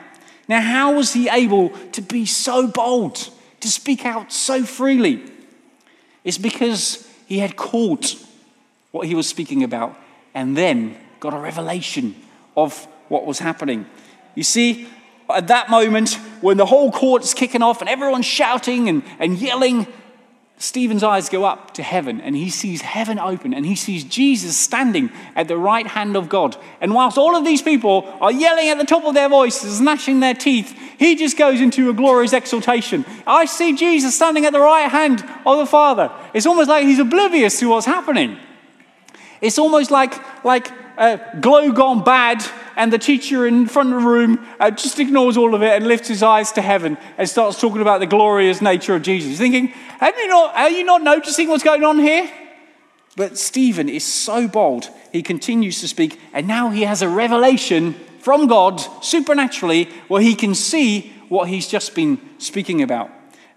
Now, 0.48 0.60
how 0.60 0.94
was 0.94 1.12
he 1.12 1.28
able 1.28 1.70
to 1.92 2.02
be 2.02 2.26
so 2.26 2.66
bold, 2.66 3.30
to 3.60 3.68
speak 3.68 4.04
out 4.04 4.32
so 4.32 4.64
freely? 4.64 5.24
It's 6.24 6.38
because 6.38 7.08
he 7.26 7.38
had 7.38 7.56
caught 7.56 8.16
what 8.90 9.06
he 9.06 9.14
was 9.14 9.28
speaking 9.28 9.62
about 9.62 9.96
and 10.34 10.56
then 10.56 10.96
got 11.20 11.34
a 11.34 11.38
revelation 11.38 12.16
of 12.56 12.86
what 13.08 13.26
was 13.26 13.38
happening. 13.38 13.86
You 14.34 14.42
see, 14.42 14.88
at 15.28 15.48
that 15.48 15.70
moment, 15.70 16.14
when 16.40 16.56
the 16.56 16.66
whole 16.66 16.90
court's 16.90 17.34
kicking 17.34 17.62
off 17.62 17.80
and 17.80 17.88
everyone's 17.88 18.26
shouting 18.26 18.88
and, 18.88 19.02
and 19.18 19.38
yelling, 19.38 19.86
Stephen's 20.56 21.02
eyes 21.02 21.30
go 21.30 21.44
up 21.44 21.72
to 21.74 21.82
heaven 21.82 22.20
and 22.20 22.36
he 22.36 22.50
sees 22.50 22.82
heaven 22.82 23.18
open 23.18 23.54
and 23.54 23.64
he 23.64 23.74
sees 23.74 24.04
Jesus 24.04 24.56
standing 24.56 25.10
at 25.34 25.48
the 25.48 25.56
right 25.56 25.86
hand 25.86 26.16
of 26.16 26.28
God. 26.28 26.56
And 26.82 26.94
whilst 26.94 27.16
all 27.16 27.34
of 27.34 27.44
these 27.44 27.62
people 27.62 28.04
are 28.20 28.30
yelling 28.32 28.68
at 28.68 28.78
the 28.78 28.84
top 28.84 29.04
of 29.04 29.14
their 29.14 29.28
voices, 29.28 29.80
gnashing 29.80 30.20
their 30.20 30.34
teeth, 30.34 30.78
he 30.98 31.16
just 31.16 31.38
goes 31.38 31.60
into 31.60 31.88
a 31.88 31.94
glorious 31.94 32.34
exaltation. 32.34 33.06
I 33.26 33.46
see 33.46 33.74
Jesus 33.74 34.14
standing 34.14 34.44
at 34.44 34.52
the 34.52 34.60
right 34.60 34.90
hand 34.90 35.24
of 35.46 35.58
the 35.58 35.66
Father. 35.66 36.12
It's 36.34 36.46
almost 36.46 36.68
like 36.68 36.84
he's 36.84 36.98
oblivious 36.98 37.58
to 37.60 37.70
what's 37.70 37.86
happening. 37.86 38.38
It's 39.40 39.58
almost 39.58 39.90
like, 39.90 40.44
like 40.44 40.70
uh, 41.00 41.16
glow 41.40 41.72
gone 41.72 42.04
bad, 42.04 42.44
and 42.76 42.92
the 42.92 42.98
teacher 42.98 43.46
in 43.46 43.66
front 43.66 43.92
of 43.92 44.02
the 44.02 44.08
room 44.08 44.46
uh, 44.60 44.70
just 44.70 45.00
ignores 45.00 45.36
all 45.36 45.54
of 45.54 45.62
it 45.62 45.72
and 45.72 45.88
lifts 45.88 46.08
his 46.08 46.22
eyes 46.22 46.52
to 46.52 46.62
heaven 46.62 46.98
and 47.16 47.28
starts 47.28 47.58
talking 47.58 47.80
about 47.80 48.00
the 48.00 48.06
glorious 48.06 48.60
nature 48.60 48.94
of 48.94 49.02
Jesus. 49.02 49.38
Thinking, 49.38 49.68
have 49.68 50.16
you 50.16 50.28
not, 50.28 50.54
are 50.54 50.70
you 50.70 50.84
not 50.84 51.02
noticing 51.02 51.48
what's 51.48 51.64
going 51.64 51.84
on 51.84 51.98
here? 51.98 52.30
But 53.16 53.38
Stephen 53.38 53.88
is 53.88 54.04
so 54.04 54.46
bold, 54.46 54.88
he 55.10 55.22
continues 55.22 55.80
to 55.80 55.88
speak, 55.88 56.20
and 56.32 56.46
now 56.46 56.68
he 56.68 56.82
has 56.82 57.02
a 57.02 57.08
revelation 57.08 57.94
from 58.20 58.46
God 58.46 58.78
supernaturally 59.02 59.84
where 60.08 60.22
he 60.22 60.34
can 60.34 60.54
see 60.54 61.12
what 61.30 61.48
he's 61.48 61.66
just 61.66 61.94
been 61.94 62.20
speaking 62.38 62.82
about. 62.82 63.10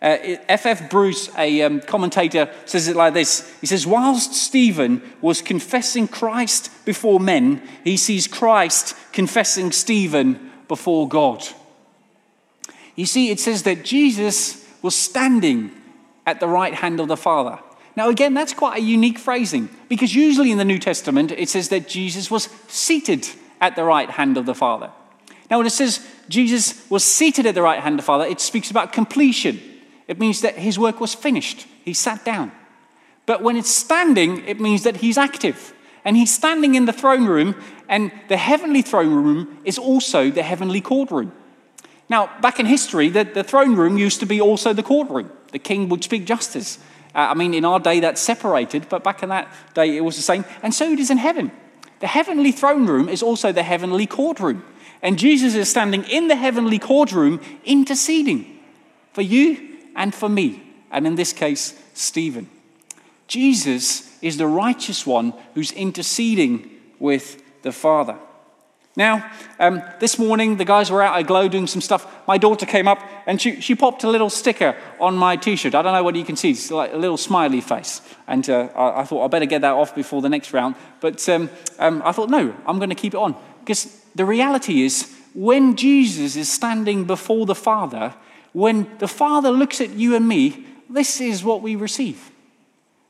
F.F. 0.04 0.82
Uh, 0.82 0.88
Bruce, 0.90 1.30
a 1.38 1.62
um, 1.62 1.80
commentator, 1.80 2.50
says 2.66 2.90
it 2.90 2.96
like 2.98 3.14
this 3.14 3.50
He 3.62 3.68
says, 3.68 3.88
Whilst 3.88 4.34
Stephen 4.34 5.02
was 5.22 5.42
confessing 5.42 6.10
Christ 6.10 6.70
before 6.86 7.20
men, 7.20 7.62
he 7.86 7.96
sees 7.96 8.28
Christ 8.28 8.96
confessing 9.14 9.72
Stephen 9.72 10.52
before 10.68 11.08
God. 11.08 11.48
You 12.96 13.06
see, 13.06 13.30
it 13.30 13.40
says 13.40 13.64
that 13.64 13.86
Jesus 13.86 14.68
was 14.82 14.94
standing 14.94 15.72
at 16.26 16.40
the 16.40 16.48
right 16.48 16.74
hand 16.74 17.00
of 17.00 17.08
the 17.08 17.18
Father. 17.18 17.60
Now, 17.96 18.10
again, 18.10 18.34
that's 18.34 18.54
quite 18.54 18.80
a 18.80 18.82
unique 18.82 19.20
phrasing 19.20 19.70
because 19.88 20.14
usually 20.14 20.52
in 20.52 20.58
the 20.58 20.66
New 20.66 20.80
Testament 20.80 21.32
it 21.32 21.48
says 21.48 21.70
that 21.70 21.88
Jesus 21.88 22.30
was 22.30 22.50
seated 22.68 23.28
at 23.62 23.76
the 23.76 23.84
right 23.84 24.10
hand 24.10 24.36
of 24.38 24.46
the 24.46 24.56
Father. 24.56 24.92
Now, 25.50 25.60
when 25.60 25.68
it 25.68 25.72
says 25.72 26.06
Jesus 26.28 26.90
was 26.90 27.04
seated 27.04 27.46
at 27.46 27.56
the 27.56 27.62
right 27.62 27.80
hand 27.80 27.94
of 27.94 27.98
the 27.98 28.06
Father, 28.06 28.26
it 28.26 28.40
speaks 28.42 28.72
about 28.72 28.92
completion. 28.92 29.62
It 30.08 30.20
means 30.20 30.42
that 30.42 30.56
his 30.56 30.78
work 30.78 31.00
was 31.00 31.14
finished. 31.14 31.68
He 31.84 31.94
sat 31.94 32.26
down. 32.26 32.52
But 33.26 33.42
when 33.42 33.56
it's 33.56 33.70
standing, 33.72 34.46
it 34.46 34.60
means 34.60 34.84
that 34.84 34.98
he's 34.98 35.18
active. 35.18 35.74
And 36.06 36.18
he's 36.18 36.34
standing 36.34 36.76
in 36.76 36.86
the 36.86 36.94
throne 36.94 37.26
room, 37.26 37.56
and 37.88 38.12
the 38.28 38.38
heavenly 38.38 38.82
throne 38.82 39.14
room 39.14 39.60
is 39.64 39.78
also 39.78 40.30
the 40.30 40.44
heavenly 40.44 40.82
courtroom. 40.82 41.32
Now, 42.10 42.30
back 42.42 42.60
in 42.60 42.66
history, 42.66 43.10
the, 43.10 43.24
the 43.24 43.44
throne 43.44 43.76
room 43.76 43.98
used 43.98 44.20
to 44.20 44.26
be 44.26 44.42
also 44.42 44.74
the 44.74 44.84
courtroom. 44.84 45.32
The 45.52 45.60
king 45.60 45.88
would 45.90 46.04
speak 46.04 46.26
justice. 46.26 46.80
Uh, 47.16 47.30
I 47.32 47.34
mean, 47.34 47.54
in 47.54 47.64
our 47.64 47.80
day, 47.80 48.02
that's 48.02 48.22
separated, 48.22 48.90
but 48.90 49.04
back 49.04 49.24
in 49.24 49.30
that 49.30 49.54
day, 49.74 49.96
it 49.96 50.02
was 50.02 50.18
the 50.18 50.22
same. 50.22 50.44
And 50.62 50.74
so 50.74 50.92
it 50.92 51.00
is 51.00 51.10
in 51.10 51.18
heaven. 51.18 51.52
The 52.02 52.08
heavenly 52.08 52.52
throne 52.52 52.86
room 52.86 53.08
is 53.08 53.24
also 53.24 53.54
the 53.54 53.64
heavenly 53.64 54.06
courtroom. 54.06 54.66
And 55.02 55.18
Jesus 55.18 55.56
is 55.56 55.70
standing 55.70 56.04
in 56.06 56.28
the 56.28 56.36
heavenly 56.36 56.80
courtroom 56.80 57.40
interceding 57.64 58.60
for 59.14 59.22
you 59.22 59.73
and 59.96 60.14
for 60.14 60.30
me, 60.30 60.64
and 60.92 61.08
in 61.08 61.16
this 61.16 61.34
case, 61.34 61.80
Stephen. 61.94 62.50
Jesus 63.28 64.18
is 64.22 64.38
the 64.38 64.48
righteous 64.48 65.06
one 65.06 65.34
who's 65.54 65.72
interceding 65.72 66.70
with 67.00 67.42
the 67.64 67.72
Father. 67.72 68.18
Now, 68.96 69.28
um, 69.60 69.82
this 70.00 70.20
morning, 70.20 70.58
the 70.58 70.66
guys 70.66 70.92
were 70.92 71.02
out 71.02 71.20
at 71.20 71.26
Glow 71.26 71.48
doing 71.48 71.66
some 71.66 71.82
stuff. 71.82 72.06
My 72.28 72.38
daughter 72.38 72.68
came 72.68 72.88
up 72.88 73.00
and 73.26 73.42
she, 73.42 73.60
she 73.60 73.74
popped 73.74 74.04
a 74.04 74.10
little 74.10 74.30
sticker 74.30 74.76
on 75.00 75.18
my 75.18 75.36
t 75.36 75.56
shirt. 75.56 75.74
I 75.74 75.82
don't 75.82 75.94
know 75.94 76.04
whether 76.04 76.18
you 76.18 76.26
can 76.26 76.36
see, 76.36 76.52
it's 76.52 76.70
like 76.70 76.94
a 76.94 76.98
little 76.98 77.18
smiley 77.18 77.60
face. 77.60 78.02
And 78.28 78.48
uh, 78.48 78.70
I, 78.76 79.02
I, 79.02 79.04
thought 79.04 79.26
I 79.26 79.28
better 79.30 79.48
get 79.48 79.62
that 79.62 79.74
off 79.74 79.96
before 79.96 80.22
the 80.22 80.30
next 80.30 80.54
round. 80.54 80.76
But 81.00 81.28
um, 81.28 81.50
um, 81.80 82.04
I 82.06 82.12
thought, 82.12 82.30
no, 82.30 82.56
I'm 82.68 82.78
going 82.78 82.90
to 82.90 82.96
keep 82.96 83.16
it 83.16 83.18
on. 83.18 83.36
Because 83.62 84.00
the 84.14 84.26
reality 84.26 84.84
is, 84.84 85.12
when 85.34 85.76
Jesus 85.76 86.36
is 86.36 86.52
standing 86.52 87.06
before 87.06 87.48
the 87.48 87.56
Father, 87.56 88.14
when 88.54 88.90
the 89.00 89.08
Father 89.08 89.52
looks 89.52 89.82
at 89.82 89.90
you 89.90 90.16
and 90.16 90.28
me, 90.28 90.66
this 90.90 91.20
is 91.20 91.44
what 91.44 91.62
we 91.62 91.76
receive 91.76 92.32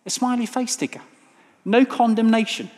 a 0.06 0.10
smiley 0.10 0.46
face 0.46 0.74
sticker, 0.74 1.02
no 1.64 1.86
condemnation. 1.86 2.70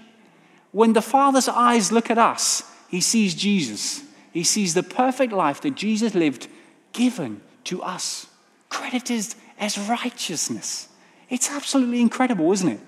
When 0.72 0.94
the 0.94 1.02
Father's 1.02 1.48
eyes 1.48 1.92
look 1.92 2.12
at 2.12 2.18
us, 2.18 2.64
he 2.90 3.02
sees 3.02 3.34
Jesus. 3.34 4.04
He 4.32 4.44
sees 4.44 4.74
the 4.74 4.84
perfect 4.84 5.32
life 5.32 5.62
that 5.62 5.76
Jesus 5.76 6.14
lived 6.14 6.48
given 6.92 7.42
to 7.64 7.82
us, 7.82 8.28
credited 8.70 9.34
as 9.58 9.78
righteousness. 9.78 10.90
It's 11.30 11.50
absolutely 11.50 12.02
incredible, 12.02 12.52
isn't 12.52 12.68
it? 12.68 12.80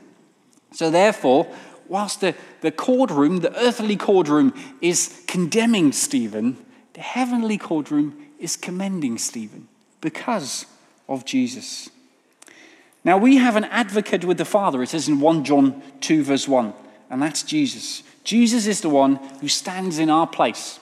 So, 0.74 0.92
therefore, 0.92 1.48
whilst 1.88 2.22
the, 2.22 2.36
the 2.62 2.72
courtroom, 2.72 3.38
the 3.40 3.58
earthly 3.58 3.96
courtroom, 3.96 4.54
is 4.82 5.24
condemning 5.26 5.94
Stephen, 5.94 6.58
the 6.94 7.02
heavenly 7.02 7.58
courtroom 7.58 8.27
is 8.40 8.56
commending 8.56 9.18
Stephen 9.18 9.68
because 10.02 10.66
of 11.08 11.26
Jesus. 11.26 11.90
Now, 13.04 13.18
we 13.18 13.38
have 13.38 13.56
an 13.56 13.66
advocate 13.66 14.26
with 14.26 14.38
the 14.38 14.46
Father, 14.46 14.84
it 14.84 14.90
says 14.90 15.08
in 15.08 15.20
1 15.20 15.44
John 15.44 15.82
2, 16.02 16.24
verse 16.24 16.48
1, 16.48 16.74
and 17.10 17.22
that's 17.22 17.44
Jesus. 17.44 18.04
Jesus 18.24 18.68
is 18.68 18.82
the 18.82 18.90
one 18.90 19.16
who 19.40 19.48
stands 19.48 20.00
in 20.00 20.10
our 20.10 20.28
place. 20.28 20.80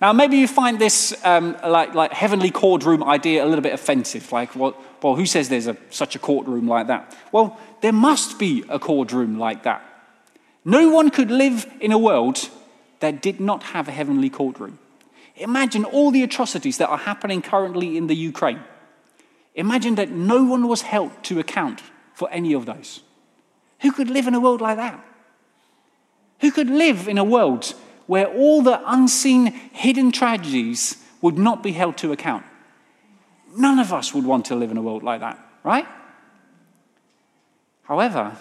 Now, 0.00 0.12
maybe 0.12 0.36
you 0.36 0.48
find 0.48 0.78
this 0.78 1.14
um, 1.24 1.56
like, 1.64 1.94
like 1.94 2.12
heavenly 2.12 2.50
courtroom 2.50 3.04
idea 3.04 3.44
a 3.44 3.46
little 3.46 3.62
bit 3.62 3.72
offensive. 3.72 4.32
Like, 4.32 4.54
well, 4.56 4.76
well 5.00 5.14
who 5.14 5.26
says 5.26 5.48
there's 5.48 5.68
a, 5.68 5.76
such 5.90 6.16
a 6.16 6.18
courtroom 6.18 6.66
like 6.66 6.88
that? 6.88 7.16
Well, 7.30 7.58
there 7.82 7.92
must 7.92 8.38
be 8.38 8.64
a 8.68 8.78
courtroom 8.78 9.38
like 9.38 9.62
that. 9.62 9.82
No 10.64 10.88
one 10.90 11.10
could 11.10 11.30
live 11.30 11.66
in 11.80 11.92
a 11.92 11.98
world 11.98 12.48
that 12.98 13.22
did 13.22 13.40
not 13.40 13.62
have 13.62 13.88
a 13.88 13.92
heavenly 13.92 14.30
courtroom. 14.30 14.78
Imagine 15.36 15.84
all 15.84 16.10
the 16.10 16.22
atrocities 16.22 16.78
that 16.78 16.88
are 16.88 16.98
happening 16.98 17.42
currently 17.42 17.96
in 17.96 18.06
the 18.06 18.14
Ukraine. 18.14 18.60
Imagine 19.54 19.94
that 19.96 20.10
no 20.10 20.44
one 20.44 20.68
was 20.68 20.82
held 20.82 21.10
to 21.24 21.38
account 21.38 21.82
for 22.14 22.30
any 22.30 22.52
of 22.52 22.66
those. 22.66 23.02
Who 23.80 23.92
could 23.92 24.10
live 24.10 24.26
in 24.26 24.34
a 24.34 24.40
world 24.40 24.60
like 24.60 24.76
that? 24.76 25.04
Who 26.40 26.50
could 26.50 26.70
live 26.70 27.08
in 27.08 27.18
a 27.18 27.24
world 27.24 27.74
where 28.06 28.26
all 28.26 28.62
the 28.62 28.80
unseen, 28.84 29.46
hidden 29.46 30.12
tragedies 30.12 30.96
would 31.20 31.38
not 31.38 31.62
be 31.62 31.72
held 31.72 31.96
to 31.98 32.12
account? 32.12 32.44
None 33.56 33.78
of 33.78 33.92
us 33.92 34.14
would 34.14 34.24
want 34.24 34.46
to 34.46 34.54
live 34.54 34.70
in 34.70 34.76
a 34.76 34.82
world 34.82 35.02
like 35.02 35.20
that, 35.20 35.38
right? 35.62 35.86
However, 37.84 38.36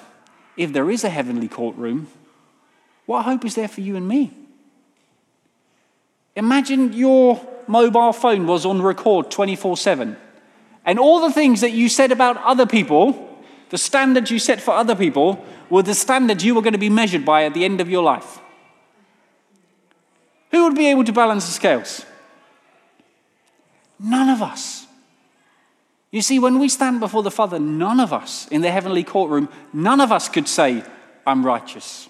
if 0.56 0.72
there 0.74 0.90
is 0.90 1.04
a 1.04 1.10
heavenly 1.10 1.48
courtroom, 1.48 2.08
what 3.06 3.24
hope 3.24 3.46
is 3.46 3.56
there 3.56 3.68
for 3.68 3.82
you 3.82 3.96
and 3.96 4.08
me? 4.08 4.34
Imagine 6.36 6.94
your 6.94 7.46
mobile 7.68 8.14
phone 8.14 8.48
was 8.48 8.66
on 8.66 8.82
record 8.82 9.32
24 9.32 9.78
7. 9.78 10.18
And 10.86 11.00
all 11.00 11.22
the 11.22 11.32
things 11.32 11.62
that 11.62 11.72
you 11.72 11.90
said 11.90 12.12
about 12.12 12.38
other 12.38 12.66
people, 12.66 13.38
the 13.70 13.78
standards 13.78 14.32
you 14.32 14.40
set 14.40 14.62
for 14.62 14.72
other 14.72 14.96
people, 14.96 15.44
were 15.70 15.84
the 15.84 15.94
standards 15.94 16.44
you 16.44 16.56
were 16.56 16.62
going 16.62 16.74
to 16.74 16.80
be 16.80 16.90
measured 16.90 17.26
by 17.26 17.46
at 17.46 17.54
the 17.54 17.64
end 17.64 17.80
of 17.82 17.90
your 17.90 18.04
life. 18.04 18.40
Who 20.52 20.64
would 20.64 20.76
be 20.76 20.88
able 20.88 21.04
to 21.06 21.14
balance 21.14 21.46
the 21.46 21.54
scales? 21.54 22.06
None 24.00 24.30
of 24.30 24.42
us. 24.42 24.88
You 26.12 26.22
see, 26.22 26.40
when 26.40 26.60
we 26.60 26.68
stand 26.68 27.00
before 27.00 27.24
the 27.24 27.32
Father, 27.32 27.58
none 27.58 28.00
of 28.00 28.12
us 28.12 28.48
in 28.50 28.62
the 28.62 28.72
heavenly 28.72 29.04
courtroom, 29.04 29.48
none 29.72 30.02
of 30.02 30.12
us 30.12 30.28
could 30.28 30.48
say, 30.48 30.84
I'm 31.26 31.46
righteous. 31.46 32.10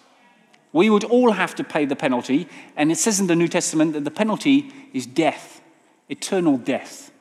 We 0.74 0.90
would 0.90 1.04
all 1.04 1.32
have 1.32 1.56
to 1.56 1.64
pay 1.64 1.86
the 1.86 1.96
penalty, 1.96 2.48
and 2.76 2.92
it 2.92 2.98
says 2.98 3.20
in 3.20 3.28
the 3.28 3.36
New 3.36 3.48
Testament 3.48 3.94
that 3.94 4.06
the 4.06 4.12
penalty 4.12 4.72
is 4.94 5.06
death, 5.06 5.62
eternal 6.08 6.58
death. 6.58 7.12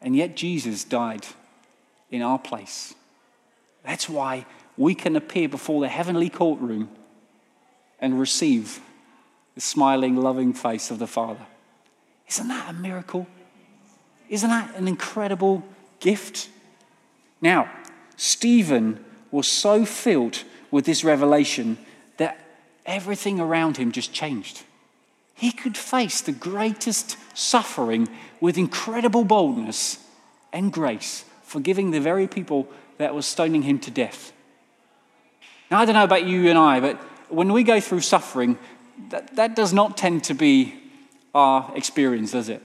And 0.00 0.14
yet 0.14 0.36
Jesus 0.36 0.84
died 0.84 1.26
in 2.10 2.22
our 2.22 2.38
place. 2.38 2.94
That's 3.82 4.08
why 4.08 4.46
we 4.76 4.94
can 4.94 5.16
appear 5.16 5.48
before 5.48 5.80
the 5.80 5.88
heavenly 5.88 6.30
courtroom 6.30 6.88
and 8.00 8.20
receive 8.20 8.80
the 9.54 9.60
smiling, 9.60 10.16
loving 10.16 10.52
face 10.52 10.90
of 10.90 10.98
the 10.98 11.06
Father. 11.06 11.46
Isn't 12.28 12.48
that 12.48 12.70
a 12.70 12.72
miracle? 12.72 13.26
Isn't 14.28 14.50
that 14.50 14.74
an 14.76 14.88
incredible 14.88 15.62
gift? 16.00 16.48
Now, 17.40 17.70
Stephen 18.16 19.04
was 19.30 19.46
so 19.46 19.84
filled 19.84 20.44
with 20.70 20.86
this 20.86 21.04
revelation 21.04 21.78
everything 22.86 23.40
around 23.40 23.76
him 23.76 23.92
just 23.92 24.12
changed. 24.12 24.62
He 25.34 25.50
could 25.50 25.76
face 25.76 26.20
the 26.20 26.32
greatest 26.32 27.16
suffering 27.36 28.08
with 28.40 28.56
incredible 28.56 29.24
boldness 29.24 29.98
and 30.52 30.72
grace, 30.72 31.24
forgiving 31.42 31.90
the 31.90 32.00
very 32.00 32.28
people 32.28 32.68
that 32.98 33.14
were 33.14 33.22
stoning 33.22 33.62
him 33.62 33.78
to 33.80 33.90
death. 33.90 34.32
Now, 35.70 35.80
I 35.80 35.84
don't 35.84 35.94
know 35.94 36.04
about 36.04 36.24
you 36.24 36.48
and 36.48 36.58
I, 36.58 36.80
but 36.80 36.96
when 37.28 37.52
we 37.52 37.64
go 37.64 37.80
through 37.80 38.00
suffering, 38.00 38.58
that, 39.10 39.34
that 39.36 39.56
does 39.56 39.72
not 39.72 39.96
tend 39.96 40.24
to 40.24 40.34
be 40.34 40.74
our 41.34 41.72
experience, 41.74 42.32
does 42.32 42.48
it? 42.48 42.62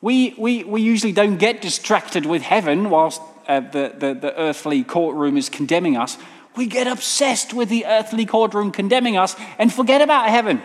We, 0.00 0.34
we, 0.36 0.64
we 0.64 0.82
usually 0.82 1.12
don't 1.12 1.38
get 1.38 1.62
distracted 1.62 2.26
with 2.26 2.42
heaven 2.42 2.90
whilst 2.90 3.20
uh, 3.48 3.60
the, 3.60 3.94
the, 3.96 4.14
the 4.14 4.38
earthly 4.38 4.84
courtroom 4.84 5.36
is 5.36 5.48
condemning 5.48 5.96
us. 5.96 6.18
We 6.58 6.66
get 6.66 6.88
obsessed 6.88 7.54
with 7.54 7.68
the 7.68 7.86
earthly 7.86 8.26
courtroom 8.26 8.72
condemning 8.72 9.16
us 9.16 9.36
and 9.60 9.72
forget 9.72 10.02
about 10.02 10.28
heaven. 10.28 10.60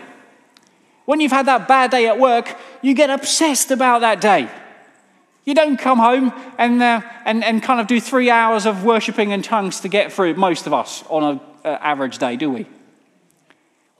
When 1.04 1.20
you've 1.20 1.30
had 1.30 1.46
that 1.46 1.68
bad 1.68 1.92
day 1.92 2.08
at 2.08 2.18
work, 2.18 2.58
you 2.82 2.94
get 2.94 3.10
obsessed 3.10 3.70
about 3.70 4.00
that 4.00 4.20
day. 4.20 4.50
You 5.44 5.54
don't 5.54 5.76
come 5.76 6.00
home 6.00 6.32
and, 6.58 6.82
uh, 6.82 7.00
and, 7.24 7.44
and 7.44 7.62
kind 7.62 7.78
of 7.78 7.86
do 7.86 8.00
three 8.00 8.28
hours 8.28 8.66
of 8.66 8.82
worshipping 8.82 9.30
in 9.30 9.42
tongues 9.42 9.78
to 9.82 9.88
get 9.88 10.12
through, 10.12 10.34
most 10.34 10.66
of 10.66 10.72
us, 10.72 11.04
on 11.08 11.22
an 11.22 11.40
uh, 11.64 11.78
average 11.80 12.18
day, 12.18 12.34
do 12.34 12.50
we? 12.50 12.66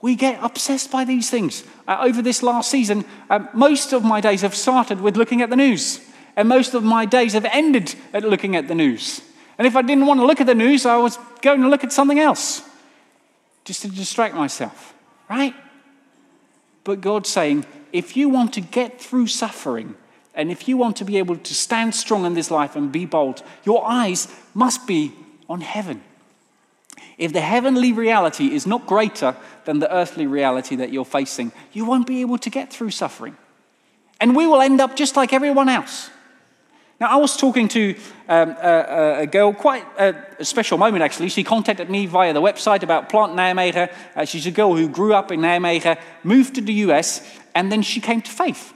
We 0.01 0.15
get 0.15 0.43
obsessed 0.43 0.91
by 0.91 1.05
these 1.05 1.29
things. 1.29 1.63
Uh, 1.87 1.99
over 2.01 2.21
this 2.21 2.43
last 2.43 2.69
season, 2.69 3.05
uh, 3.29 3.47
most 3.53 3.93
of 3.93 4.03
my 4.03 4.19
days 4.19 4.41
have 4.41 4.53
started 4.53 4.99
with 4.99 5.15
looking 5.15 5.41
at 5.41 5.49
the 5.49 5.55
news, 5.55 6.01
and 6.35 6.49
most 6.49 6.73
of 6.73 6.83
my 6.83 7.05
days 7.05 7.31
have 7.31 7.45
ended 7.45 7.95
at 8.11 8.25
looking 8.25 8.57
at 8.57 8.67
the 8.67 8.75
news. 8.75 9.21
And 9.57 9.65
if 9.65 9.75
I 9.75 9.81
didn't 9.81 10.05
want 10.05 10.19
to 10.19 10.25
look 10.25 10.41
at 10.41 10.47
the 10.47 10.55
news, 10.55 10.85
I 10.85 10.97
was 10.97 11.17
going 11.41 11.61
to 11.61 11.69
look 11.69 11.83
at 11.83 11.91
something 11.91 12.19
else 12.19 12.61
just 13.63 13.81
to 13.81 13.87
distract 13.87 14.35
myself, 14.35 14.93
right? 15.29 15.55
But 16.83 17.01
God's 17.01 17.29
saying, 17.29 17.65
if 17.91 18.15
you 18.17 18.29
want 18.29 18.53
to 18.53 18.61
get 18.61 19.01
through 19.01 19.27
suffering, 19.27 19.95
and 20.35 20.51
if 20.51 20.67
you 20.67 20.77
want 20.77 20.97
to 20.97 21.05
be 21.05 21.17
able 21.17 21.37
to 21.37 21.53
stand 21.53 21.95
strong 21.95 22.25
in 22.25 22.33
this 22.33 22.51
life 22.51 22.75
and 22.75 22.91
be 22.91 23.05
bold, 23.05 23.41
your 23.63 23.87
eyes 23.87 24.27
must 24.53 24.85
be 24.85 25.13
on 25.49 25.61
heaven. 25.61 26.03
If 27.17 27.31
the 27.31 27.41
heavenly 27.41 27.93
reality 27.93 28.53
is 28.53 28.67
not 28.67 28.85
greater 28.85 29.37
than 29.63 29.79
the 29.79 29.91
earthly 29.91 30.27
reality 30.27 30.75
that 30.75 30.91
you're 30.91 31.05
facing, 31.05 31.53
you 31.71 31.85
won't 31.85 32.05
be 32.05 32.21
able 32.21 32.37
to 32.39 32.49
get 32.49 32.71
through 32.71 32.91
suffering. 32.91 33.37
And 34.19 34.35
we 34.35 34.45
will 34.45 34.61
end 34.61 34.81
up 34.81 34.95
just 34.95 35.15
like 35.15 35.31
everyone 35.31 35.69
else. 35.69 36.09
Now, 36.99 37.09
I 37.09 37.17
was 37.17 37.35
talking 37.35 37.67
to 37.69 37.95
um, 38.29 38.51
a, 38.51 39.23
a, 39.23 39.27
girl, 39.27 39.51
quite 39.51 39.85
a, 39.99 40.15
a, 40.39 40.45
special 40.45 40.77
moment 40.77 41.03
actually. 41.03 41.27
She 41.27 41.43
contacted 41.43 41.89
me 41.89 42.05
via 42.05 42.31
the 42.31 42.41
website 42.41 42.83
about 42.83 43.09
Plant 43.09 43.33
Nijmegen. 43.33 43.93
Uh, 44.15 44.23
she's 44.23 44.45
a 44.45 44.51
girl 44.51 44.73
who 44.75 44.87
grew 44.87 45.13
up 45.13 45.29
in 45.29 45.41
Nijmegen, 45.41 45.99
moved 46.23 46.55
to 46.55 46.61
the 46.61 46.73
US, 46.85 47.37
and 47.53 47.69
then 47.69 47.81
she 47.81 47.99
came 47.99 48.21
to 48.21 48.31
faith 48.31 48.73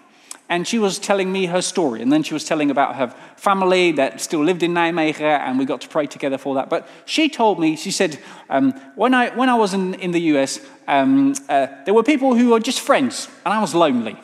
and 0.50 0.68
she 0.68 0.80
was 0.80 1.00
telling 1.00 1.32
me 1.32 1.46
her 1.46 1.62
story. 1.62 2.02
And 2.02 2.12
then 2.12 2.24
she 2.24 2.34
was 2.34 2.44
telling 2.44 2.72
about 2.72 2.96
her 2.96 3.08
family 3.38 3.94
that 3.94 4.20
still 4.20 4.44
lived 4.44 4.64
in 4.64 4.74
Nijmegen, 4.74 5.22
and 5.22 5.60
we 5.60 5.64
got 5.64 5.80
to 5.82 5.88
pray 5.88 6.08
together 6.08 6.40
for 6.40 6.56
that. 6.56 6.70
But 6.70 6.90
she 7.06 7.30
told 7.30 7.60
me, 7.60 7.76
she 7.76 7.92
said, 7.92 8.20
um, 8.50 8.74
when, 8.96 9.14
I, 9.14 9.30
when 9.30 9.48
I 9.48 9.56
was 9.56 9.74
in, 9.74 9.94
in 9.94 10.12
the 10.12 10.22
US, 10.34 10.60
um, 10.88 11.36
uh, 11.48 11.68
there 11.86 11.94
were 11.94 12.04
people 12.04 12.36
who 12.36 12.50
were 12.50 12.60
just 12.60 12.82
friends, 12.82 13.30
and 13.46 13.54
I 13.54 13.62
was 13.62 13.76
lonely. 13.76 14.18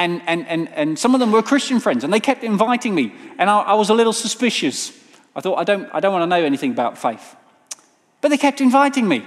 And, 0.00 0.22
and, 0.26 0.48
and, 0.48 0.68
and 0.70 0.98
some 0.98 1.12
of 1.14 1.20
them 1.20 1.30
were 1.30 1.42
Christian 1.42 1.78
friends, 1.78 2.04
and 2.04 2.10
they 2.10 2.20
kept 2.20 2.42
inviting 2.42 2.94
me, 2.94 3.12
and 3.38 3.50
I, 3.50 3.60
I 3.60 3.74
was 3.74 3.90
a 3.90 3.94
little 3.94 4.14
suspicious. 4.14 4.98
I 5.36 5.42
thought, 5.42 5.56
I 5.56 5.64
don't, 5.64 5.90
I 5.92 6.00
don't 6.00 6.10
want 6.14 6.22
to 6.22 6.26
know 6.26 6.42
anything 6.42 6.70
about 6.70 6.96
faith. 6.96 7.36
But 8.22 8.30
they 8.30 8.38
kept 8.38 8.62
inviting 8.62 9.06
me. 9.06 9.22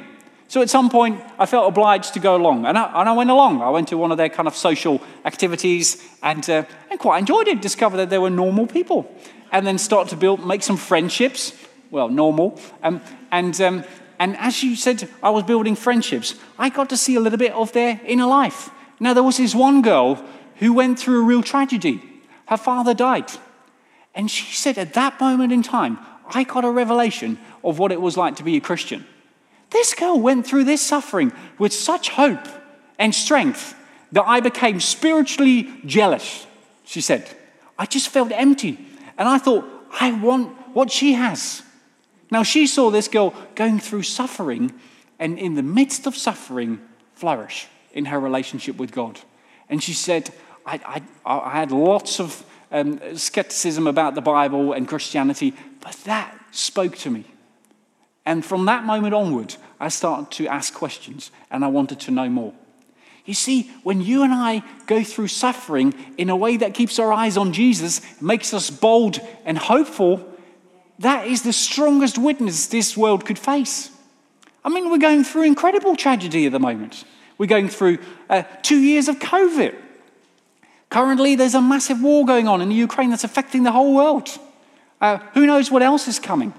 So 0.48 0.64
at 0.64 0.72
some 0.72 0.90
point, 0.90 1.22
I 1.38 1.46
felt 1.46 1.68
obliged 1.68 2.16
to 2.16 2.20
go 2.20 2.36
along, 2.36 2.66
and 2.66 2.76
I, 2.76 3.02
and 3.02 3.08
I 3.08 3.14
went 3.14 3.30
along. 3.30 3.62
I 3.62 3.70
went 3.70 3.88
to 3.90 3.98
one 4.00 4.12
of 4.12 4.18
their 4.18 4.30
kind 4.30 4.48
of 4.48 4.56
social 4.56 5.00
activities 5.26 6.04
and, 6.24 6.50
uh, 6.50 6.64
and 6.90 7.00
quite 7.00 7.20
enjoyed 7.20 7.48
it. 7.48 7.62
Discovered 7.62 7.98
that 7.98 8.10
they 8.10 8.18
were 8.18 8.32
normal 8.32 8.66
people, 8.66 9.06
and 9.52 9.68
then 9.68 9.78
start 9.78 10.08
to 10.10 10.16
build, 10.16 10.44
make 10.44 10.64
some 10.64 10.78
friendships. 10.78 11.54
Well, 11.92 12.10
normal. 12.10 12.60
Um, 12.82 13.00
and, 13.32 13.62
um, 13.62 13.84
and 14.18 14.36
as 14.38 14.64
you 14.64 14.76
said, 14.76 15.08
I 15.22 15.30
was 15.30 15.44
building 15.44 15.76
friendships. 15.76 16.34
I 16.58 16.70
got 16.70 16.90
to 16.90 16.98
see 16.98 17.16
a 17.16 17.20
little 17.20 17.38
bit 17.38 17.52
of 17.52 17.72
their 17.74 18.02
inner 18.06 18.26
life. 18.26 18.72
Now, 19.00 19.14
there 19.14 19.24
was 19.24 19.38
this 19.38 19.54
one 19.54 19.84
girl 19.84 20.18
who 20.58 20.74
went 20.74 21.00
through 21.00 21.22
a 21.22 21.26
real 21.26 21.44
tragedy. 21.44 22.02
Her 22.48 22.58
father 22.58 22.94
died. 22.94 23.32
And 24.16 24.30
she 24.30 24.56
said, 24.56 24.78
at 24.78 24.94
that 24.94 25.20
moment 25.20 25.52
in 25.52 25.64
time, 25.64 25.98
I 26.34 26.44
got 26.44 26.66
a 26.66 26.72
revelation 26.72 27.40
of 27.64 27.80
what 27.80 27.92
it 27.92 28.02
was 28.02 28.18
like 28.18 28.36
to 28.38 28.44
be 28.44 28.58
a 28.58 28.62
Christian. 28.62 29.06
This 29.72 29.94
girl 29.94 30.20
went 30.20 30.46
through 30.46 30.66
this 30.66 30.82
suffering 30.82 31.32
with 31.58 31.74
such 31.74 32.10
hope 32.10 32.48
and 33.00 33.14
strength 33.14 33.76
that 34.12 34.24
I 34.28 34.40
became 34.40 34.80
spiritually 34.80 35.70
jealous, 35.86 36.46
she 36.86 37.02
said. 37.02 37.28
I 37.78 37.86
just 37.88 38.10
felt 38.10 38.32
empty. 38.32 38.78
And 39.18 39.28
I 39.28 39.40
thought, 39.40 39.66
I 40.00 40.12
want 40.12 40.50
what 40.76 40.92
she 40.92 41.14
has. 41.14 41.64
Now, 42.30 42.44
she 42.44 42.68
saw 42.68 42.90
this 42.90 43.08
girl 43.08 43.34
going 43.56 43.80
through 43.80 44.04
suffering 44.04 44.74
and 45.20 45.38
in 45.38 45.56
the 45.56 45.64
midst 45.64 46.08
of 46.08 46.16
suffering, 46.16 46.80
flourish 47.14 47.68
in 47.94 48.06
her 48.06 48.20
relationship 48.20 48.78
with 48.78 48.92
God. 48.92 49.20
And 49.74 49.82
she 49.82 49.94
said, 49.94 50.30
I, 50.68 51.02
I, 51.26 51.40
I 51.40 51.50
had 51.50 51.72
lots 51.72 52.20
of 52.20 52.46
um, 52.72 53.18
skepticism 53.18 53.88
about 53.88 54.14
the 54.14 54.22
Bible 54.22 54.72
and 54.72 54.88
Christianity, 54.88 55.56
but 55.82 55.94
that 56.04 56.32
spoke 56.52 56.96
to 56.98 57.10
me. 57.10 57.26
And 58.24 58.46
from 58.46 58.66
that 58.66 58.84
moment 58.84 59.16
onward, 59.16 59.56
I 59.80 59.88
started 59.88 60.30
to 60.38 60.46
ask 60.46 60.76
questions 60.76 61.32
and 61.50 61.66
I 61.66 61.70
wanted 61.70 62.00
to 62.02 62.12
know 62.12 62.30
more. 62.30 62.54
You 63.26 63.34
see, 63.34 63.72
when 63.82 64.00
you 64.00 64.22
and 64.22 64.32
I 64.32 64.62
go 64.86 65.04
through 65.04 65.30
suffering 65.30 65.96
in 66.20 66.30
a 66.30 66.36
way 66.36 66.56
that 66.58 66.76
keeps 66.76 67.00
our 67.00 67.12
eyes 67.12 67.36
on 67.36 67.52
Jesus, 67.52 68.00
makes 68.22 68.54
us 68.54 68.70
bold 68.70 69.20
and 69.44 69.58
hopeful, 69.58 70.24
that 71.00 71.26
is 71.26 71.42
the 71.42 71.52
strongest 71.52 72.20
witness 72.20 72.68
this 72.68 72.96
world 72.96 73.26
could 73.26 73.40
face. 73.40 73.90
I 74.64 74.70
mean, 74.70 74.92
we're 74.92 75.00
going 75.00 75.24
through 75.24 75.46
incredible 75.46 75.96
tragedy 75.96 76.46
at 76.46 76.52
the 76.52 76.60
moment. 76.60 77.06
We're 77.38 77.48
going 77.48 77.70
through 77.70 78.00
uh, 78.30 78.44
two 78.62 78.80
years 78.80 79.08
of 79.08 79.20
COVID. 79.20 79.76
Currently, 80.90 81.36
there's 81.36 81.56
a 81.56 81.62
massive 81.62 82.02
war 82.02 82.26
going 82.26 82.48
on 82.48 82.62
in 82.62 82.70
Ukraine 82.72 83.10
that's 83.10 83.24
affecting 83.24 83.64
the 83.64 83.72
whole 83.72 83.96
world. 83.96 84.30
Uh, 85.02 85.18
who 85.34 85.46
knows 85.46 85.72
what 85.72 85.82
else 85.82 86.08
is 86.08 86.20
coming? 86.20 86.54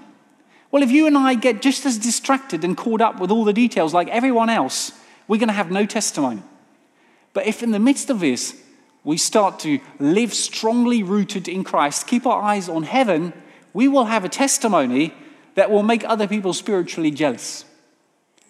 Well, 0.71 0.83
if 0.83 0.91
you 0.91 1.07
and 1.07 1.17
I 1.17 1.35
get 1.35 1.61
just 1.61 1.85
as 1.85 1.97
distracted 1.97 2.63
and 2.63 2.75
caught 2.75 2.99
up 2.99 3.19
with 3.19 3.31
all 3.31 3.45
the 3.45 3.53
details 3.53 3.93
like 3.93 4.09
everyone 4.09 4.49
else, 4.49 4.91
we're 5.27 5.39
going 5.39 5.47
to 5.47 5.53
have 5.53 5.71
no 5.71 5.85
testimony. 5.85 6.43
But 7.33 7.47
if 7.47 7.63
in 7.63 7.71
the 7.71 7.79
midst 7.79 8.09
of 8.09 8.19
this, 8.19 8.61
we 9.03 9.17
start 9.17 9.59
to 9.59 9.79
live 9.99 10.33
strongly 10.33 11.01
rooted 11.01 11.47
in 11.47 11.63
Christ, 11.63 12.07
keep 12.07 12.25
our 12.25 12.41
eyes 12.41 12.67
on 12.67 12.83
heaven, 12.83 13.33
we 13.73 13.87
will 13.87 14.05
have 14.05 14.25
a 14.25 14.29
testimony 14.29 15.13
that 15.53 15.71
will 15.71 15.83
make 15.83 16.03
other 16.03 16.27
people 16.27 16.53
spiritually 16.53 17.11
jealous. 17.11 17.65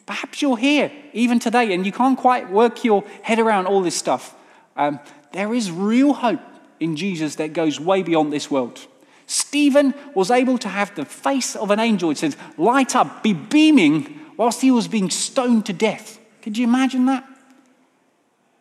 Perhaps 0.05 0.41
you're 0.41 0.57
here 0.57 0.91
even 1.13 1.39
today 1.39 1.73
and 1.73 1.85
you 1.85 1.91
can't 1.91 2.17
quite 2.17 2.51
work 2.51 2.83
your 2.83 3.03
head 3.23 3.39
around 3.39 3.65
all 3.65 3.81
this 3.81 3.95
stuff. 3.95 4.35
Um, 4.75 4.99
there 5.31 5.53
is 5.53 5.71
real 5.71 6.13
hope 6.13 6.41
in 6.79 6.95
Jesus 6.95 7.35
that 7.35 7.53
goes 7.53 7.79
way 7.79 8.03
beyond 8.03 8.31
this 8.31 8.51
world. 8.51 8.85
Stephen 9.27 9.93
was 10.13 10.29
able 10.29 10.57
to 10.59 10.67
have 10.67 10.93
the 10.95 11.05
face 11.05 11.55
of 11.55 11.71
an 11.71 11.79
angel, 11.79 12.11
it 12.11 12.17
says, 12.17 12.37
light 12.57 12.95
up, 12.95 13.23
be 13.23 13.33
beaming 13.33 14.19
whilst 14.37 14.61
he 14.61 14.69
was 14.69 14.87
being 14.87 15.09
stoned 15.09 15.65
to 15.65 15.73
death. 15.73 16.19
Could 16.41 16.57
you 16.57 16.67
imagine 16.67 17.05
that? 17.07 17.27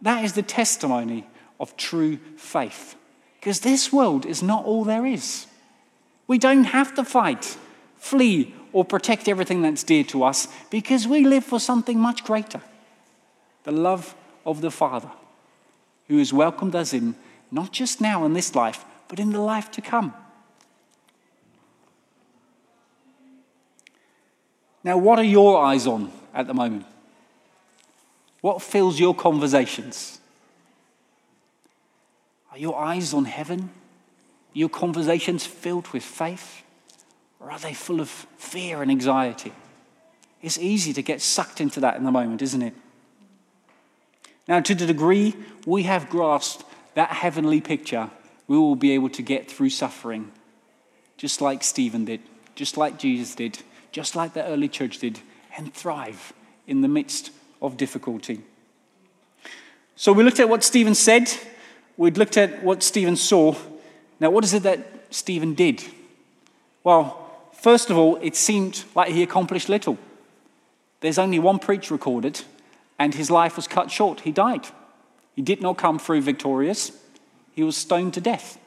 That 0.01 0.25
is 0.25 0.33
the 0.33 0.43
testimony 0.43 1.27
of 1.61 1.77
true 1.77 2.19
faith. 2.37 2.97
Because 3.39 3.61
this 3.61 3.93
world 3.93 4.25
is 4.25 4.43
not 4.43 4.65
all 4.65 4.85
there 4.85 5.05
is. 5.05 5.47
We 6.27 6.39
don't 6.39 6.65
have 6.65 6.95
to 6.95 7.05
fight, 7.05 7.59
flee, 7.97 8.55
or 8.75 8.85
protect 8.85 9.29
everything 9.29 9.63
that's 9.63 9.85
dear 9.85 10.03
to 10.03 10.25
us 10.25 10.49
because 10.69 11.07
we 11.07 11.25
live 11.25 11.45
for 11.45 11.61
something 11.61 11.99
much 11.99 12.25
greater 12.25 12.61
the 13.63 13.73
love 13.73 14.15
of 14.45 14.61
the 14.61 14.71
Father, 14.71 15.11
who 16.09 16.19
has 16.19 16.35
welcomed 16.35 16.75
us 16.75 16.93
in, 16.93 17.15
not 17.51 17.73
just 17.73 17.99
now 17.99 18.27
in 18.27 18.35
this 18.35 18.55
life, 18.55 18.85
but 19.09 19.19
in 19.19 19.31
the 19.31 19.41
life 19.41 19.71
to 19.71 19.81
come. 19.81 20.13
Now, 24.83 24.99
what 24.99 25.19
are 25.19 25.25
your 25.25 25.65
eyes 25.65 25.87
on 25.87 26.13
at 26.35 26.47
the 26.47 26.53
moment? 26.53 26.85
What 28.43 28.61
fills 28.61 29.01
your 29.01 29.15
conversations? 29.15 30.21
Are 32.53 32.59
your 32.59 32.79
eyes 32.79 33.15
on 33.15 33.25
heaven? 33.25 33.71
Your 34.53 34.69
conversations 34.69 35.47
filled 35.47 35.89
with 35.89 36.03
faith? 36.03 36.64
Or 37.45 37.53
are 37.53 37.59
they 37.59 37.75
full 37.75 38.01
of 38.01 38.09
fear 38.09 38.81
and 38.81 38.91
anxiety? 38.91 39.53
It's 40.41 40.59
easy 40.59 40.95
to 40.95 41.03
get 41.03 41.21
sucked 41.21 41.61
into 41.61 41.79
that 41.81 41.97
in 41.97 42.05
the 42.05 42.11
moment, 42.11 42.41
isn't 42.41 42.63
it? 42.63 42.75
Now, 44.49 44.61
to 44.61 44.75
the 44.75 44.87
degree 44.87 45.35
we 45.67 45.83
have 45.83 46.09
grasped 46.09 46.65
that 46.95 47.11
heavenly 47.11 47.61
picture, 47.61 48.09
we 48.49 48.57
will 48.57 48.77
be 48.77 48.93
able 48.93 49.11
to 49.11 49.23
get 49.23 49.51
through 49.51 49.71
suffering, 49.71 50.33
just 51.19 51.43
like 51.43 51.63
Stephen 51.63 52.07
did, 52.07 52.21
just 52.55 52.79
like 52.79 52.99
Jesus 52.99 53.35
did, 53.35 53.59
just 53.93 54.17
like 54.17 54.33
the 54.33 54.45
early 54.45 54.69
church 54.69 54.99
did, 54.99 55.21
and 55.57 55.73
thrive 55.73 56.33
in 56.67 56.81
the 56.81 56.89
midst 56.89 57.31
of 57.61 57.77
difficulty. 57.77 58.41
So, 59.97 60.13
we 60.13 60.25
looked 60.25 60.41
at 60.41 60.49
what 60.49 60.65
Stephen 60.65 60.95
said, 60.95 61.31
we 61.97 62.11
looked 62.11 62.39
at 62.39 62.63
what 62.63 62.83
Stephen 62.83 63.17
saw. 63.17 63.55
Now, 64.19 64.31
what 64.31 64.45
is 64.45 64.55
it 64.55 64.63
that 64.63 64.81
Stephen 65.11 65.55
did? 65.55 65.85
Well, 66.83 67.24
first 67.65 67.89
of 67.89 67.97
all, 67.97 68.17
it 68.21 68.37
seemed 68.37 68.85
like 68.95 69.11
he 69.11 69.23
accomplished 69.23 69.71
little. 69.71 69.97
There's 71.01 71.19
only 71.19 71.39
one 71.39 71.59
preach 71.59 71.91
recorded, 71.91 72.43
and 72.99 73.15
his 73.15 73.31
life 73.31 73.57
was 73.57 73.67
cut 73.67 73.91
short. 73.91 74.21
He 74.21 74.33
died. 74.33 74.67
He 75.35 75.41
did 75.41 75.63
not 75.63 75.79
come 75.79 75.99
through 75.99 76.21
victorious, 76.21 76.93
he 77.53 77.63
was 77.63 77.75
stoned 77.77 78.13
to 78.15 78.21
death. 78.21 78.59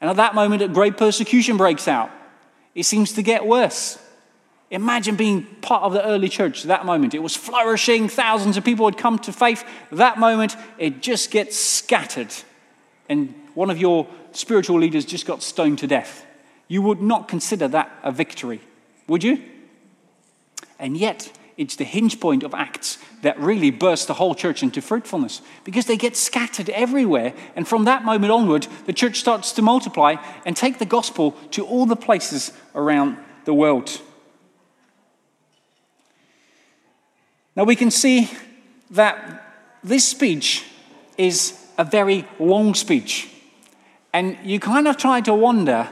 And 0.00 0.10
at 0.10 0.16
that 0.16 0.34
moment, 0.34 0.60
a 0.60 0.68
great 0.68 0.98
persecution 0.98 1.56
breaks 1.56 1.88
out. 1.88 2.10
It 2.74 2.82
seems 2.82 3.14
to 3.14 3.22
get 3.22 3.46
worse. 3.46 3.98
Imagine 4.70 5.16
being 5.16 5.44
part 5.62 5.82
of 5.84 5.94
the 5.94 6.04
early 6.04 6.28
church 6.28 6.60
at 6.60 6.68
that 6.68 6.84
moment. 6.84 7.14
It 7.14 7.22
was 7.22 7.34
flourishing, 7.34 8.10
thousands 8.10 8.58
of 8.58 8.64
people 8.64 8.84
had 8.86 8.98
come 8.98 9.18
to 9.20 9.32
faith. 9.32 9.64
That 9.90 10.18
moment, 10.18 10.54
it 10.76 11.00
just 11.00 11.30
gets 11.30 11.56
scattered. 11.56 12.34
And 13.08 13.34
one 13.54 13.70
of 13.70 13.78
your 13.78 14.06
spiritual 14.32 14.78
leaders 14.78 15.06
just 15.06 15.24
got 15.24 15.42
stoned 15.42 15.78
to 15.78 15.86
death. 15.86 16.26
You 16.68 16.82
would 16.82 17.00
not 17.00 17.28
consider 17.28 17.66
that 17.68 17.90
a 18.02 18.12
victory, 18.12 18.60
would 19.06 19.24
you? 19.24 19.42
And 20.78 20.96
yet, 20.96 21.32
it's 21.56 21.74
the 21.74 21.84
hinge 21.84 22.20
point 22.20 22.44
of 22.44 22.54
Acts 22.54 22.98
that 23.22 23.38
really 23.40 23.70
bursts 23.70 24.06
the 24.06 24.14
whole 24.14 24.34
church 24.34 24.62
into 24.62 24.80
fruitfulness 24.80 25.42
because 25.64 25.86
they 25.86 25.96
get 25.96 26.16
scattered 26.16 26.70
everywhere. 26.70 27.34
And 27.56 27.66
from 27.66 27.84
that 27.84 28.04
moment 28.04 28.30
onward, 28.30 28.68
the 28.86 28.92
church 28.92 29.18
starts 29.18 29.50
to 29.52 29.62
multiply 29.62 30.16
and 30.46 30.56
take 30.56 30.78
the 30.78 30.84
gospel 30.84 31.32
to 31.50 31.66
all 31.66 31.84
the 31.84 31.96
places 31.96 32.52
around 32.76 33.16
the 33.44 33.52
world. 33.52 34.00
Now 37.56 37.64
we 37.64 37.74
can 37.74 37.90
see 37.90 38.30
that 38.92 39.42
this 39.82 40.06
speech 40.06 40.64
is 41.16 41.66
a 41.76 41.84
very 41.84 42.24
long 42.38 42.74
speech. 42.74 43.28
And 44.12 44.38
you 44.44 44.60
kind 44.60 44.86
of 44.86 44.96
try 44.96 45.20
to 45.22 45.34
wonder 45.34 45.88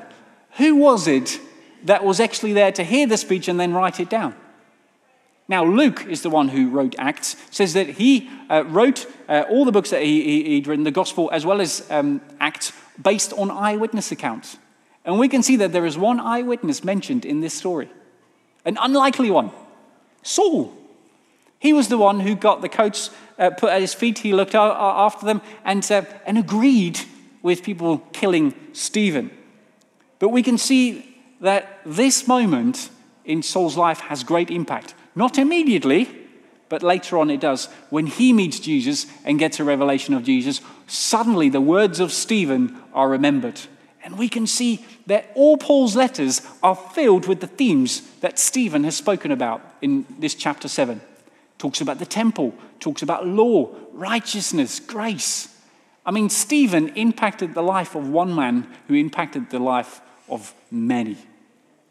who 0.57 0.77
was 0.77 1.07
it 1.07 1.41
that 1.85 2.05
was 2.05 2.21
actually 2.21 2.53
there 2.53 2.73
to 2.73 2.85
hear 2.85 3.07
the 3.07 3.17
speech 3.17 3.49
and 3.49 3.59
then 3.59 3.73
write 3.73 4.01
it 4.01 4.09
down? 4.09 4.35
Now, 5.49 5.65
Luke 5.65 6.05
is 6.07 6.23
the 6.23 6.31
one 6.31 6.49
who 6.49 6.71
wrote 6.71 6.97
Acts, 6.99 7.37
says 7.51 7.75
that 7.75 7.87
he 7.87 8.29
uh, 8.51 8.65
wrote 8.67 9.07
uh, 9.29 9.45
all 9.49 9.65
the 9.65 9.71
books 9.71 9.91
that 9.91 10.03
he, 10.03 10.57
would 10.57 10.67
written, 10.67 10.85
the 10.85 10.91
Gospel 10.91 11.31
as 11.33 11.47
well 11.47 11.61
as 11.61 11.89
um, 11.89 12.21
Acts, 12.41 12.73
based 13.01 13.33
on 13.35 13.51
eyewitness 13.51 14.11
accounts. 14.11 14.57
And 15.05 15.21
we 15.21 15.29
can 15.29 15.45
see 15.45 15.55
that 15.57 15.73
there 15.73 15.87
is 15.87 15.97
one 15.97 16.19
eyewitness 16.19 16.83
mentioned 16.83 17.25
in 17.25 17.41
this 17.41 17.55
story, 17.55 17.89
an 18.65 18.77
unlikely 18.81 19.31
one 19.31 19.53
Saul. 20.23 20.77
He 21.61 21.73
was 21.73 21.89
the 21.89 21.99
one 21.99 22.21
who 22.21 22.35
got 22.35 22.61
the 22.61 22.69
coats 22.69 23.11
uh, 23.39 23.51
put 23.51 23.71
at 23.71 23.81
his 23.81 23.95
feet, 23.95 24.19
he 24.19 24.33
looked 24.33 24.55
after 24.55 25.25
them 25.25 25.41
and, 25.65 25.89
uh, 25.93 26.03
and 26.27 26.39
agreed 26.39 27.01
with 27.43 27.63
people 27.63 27.99
killing 28.13 28.53
Stephen. 28.73 29.31
But 30.19 30.31
we 30.31 30.43
can 30.43 30.59
see 30.59 31.17
that 31.41 31.81
this 31.85 32.27
moment 32.27 32.91
in 33.25 33.43
Saul's 33.43 33.77
life 33.77 34.01
has 34.01 34.25
great 34.25 34.51
impact. 34.51 34.95
Not 35.15 35.39
immediately, 35.39 36.09
but 36.69 36.83
later 36.83 37.19
on 37.19 37.31
it 37.31 37.41
does. 37.41 37.67
When 37.91 38.07
he 38.07 38.33
meets 38.33 38.61
Jesus 38.61 39.07
and 39.25 39.39
gets 39.39 39.61
a 39.61 39.65
revelation 39.65 40.15
of 40.15 40.25
Jesus, 40.25 40.61
suddenly 40.87 41.49
the 41.49 41.61
words 41.61 42.01
of 42.01 42.13
Stephen 42.13 42.77
are 42.93 43.09
remembered. 43.09 43.61
And 44.03 44.19
we 44.19 44.29
can 44.29 44.47
see 44.47 44.85
that 45.07 45.31
all 45.35 45.57
Paul's 45.57 45.97
letters 45.97 46.41
are 46.63 46.77
filled 46.77 47.27
with 47.27 47.41
the 47.41 47.47
themes 47.47 48.03
that 48.21 48.39
Stephen 48.39 48.85
has 48.85 48.97
spoken 48.97 49.33
about 49.33 49.61
in 49.83 50.07
this 50.19 50.35
chapter 50.35 50.69
7. 50.69 51.01
Talks 51.59 51.81
about 51.81 51.99
the 51.99 52.07
temple, 52.07 52.55
talks 52.79 53.03
about 53.03 53.27
law, 53.27 53.75
righteousness, 53.93 54.79
grace. 54.79 55.49
I 56.05 56.13
mean, 56.13 56.29
Stephen 56.29 56.91
impacted 56.91 57.55
the 57.55 57.63
life 57.63 57.97
of 57.97 58.09
one 58.09 58.35
man 58.35 58.69
who 58.87 58.95
impacted 58.95 59.51
the 59.51 59.59
life 59.59 60.01
of 60.29 60.55
many. 60.71 61.17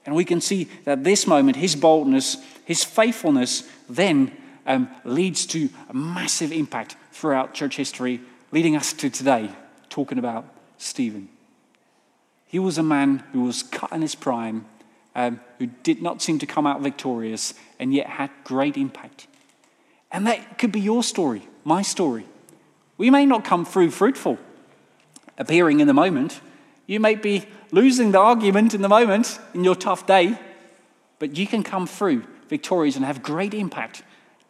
And 0.05 0.15
we 0.15 0.25
can 0.25 0.41
see 0.41 0.69
that 0.83 1.03
this 1.03 1.25
moment, 1.25 1.57
his 1.57 1.75
boldness, 1.75 2.37
his 2.65 2.83
faithfulness, 2.83 3.67
then 3.89 4.31
um, 4.65 4.89
leads 5.03 5.45
to 5.47 5.69
a 5.89 5.93
massive 5.93 6.51
impact 6.51 6.95
throughout 7.11 7.53
church 7.53 7.75
history, 7.75 8.21
leading 8.51 8.75
us 8.75 8.93
to 8.93 9.09
today, 9.09 9.49
talking 9.89 10.17
about 10.17 10.45
Stephen. 10.77 11.29
He 12.45 12.59
was 12.59 12.77
a 12.77 12.83
man 12.83 13.23
who 13.31 13.43
was 13.43 13.63
cut 13.63 13.91
in 13.91 14.01
his 14.01 14.15
prime, 14.15 14.65
um, 15.15 15.39
who 15.59 15.67
did 15.67 16.01
not 16.01 16.21
seem 16.21 16.39
to 16.39 16.45
come 16.45 16.67
out 16.67 16.81
victorious, 16.81 17.53
and 17.79 17.93
yet 17.93 18.07
had 18.07 18.29
great 18.43 18.77
impact. 18.77 19.27
And 20.11 20.27
that 20.27 20.57
could 20.57 20.71
be 20.71 20.79
your 20.79 21.03
story, 21.03 21.47
my 21.63 21.81
story. 21.81 22.25
We 22.97 23.09
may 23.09 23.25
not 23.25 23.43
come 23.43 23.65
through 23.65 23.91
fruitful, 23.91 24.37
appearing 25.37 25.79
in 25.79 25.87
the 25.87 25.93
moment. 25.93 26.39
You 26.87 26.99
may 26.99 27.15
be 27.15 27.45
losing 27.75 28.13
the 28.13 28.19
argument 28.19 28.73
in 28.73 28.81
the 28.81 28.87
moment 28.87 29.37
in 29.53 29.61
your 29.61 29.75
tough 29.75 30.07
day, 30.07 30.39
but 31.19 31.35
you 31.35 31.45
can 31.45 31.61
come 31.61 31.85
through 31.85 32.23
victorious 32.47 32.95
and 32.95 33.03
have 33.03 33.21
great 33.21 33.53
impact 33.53 34.01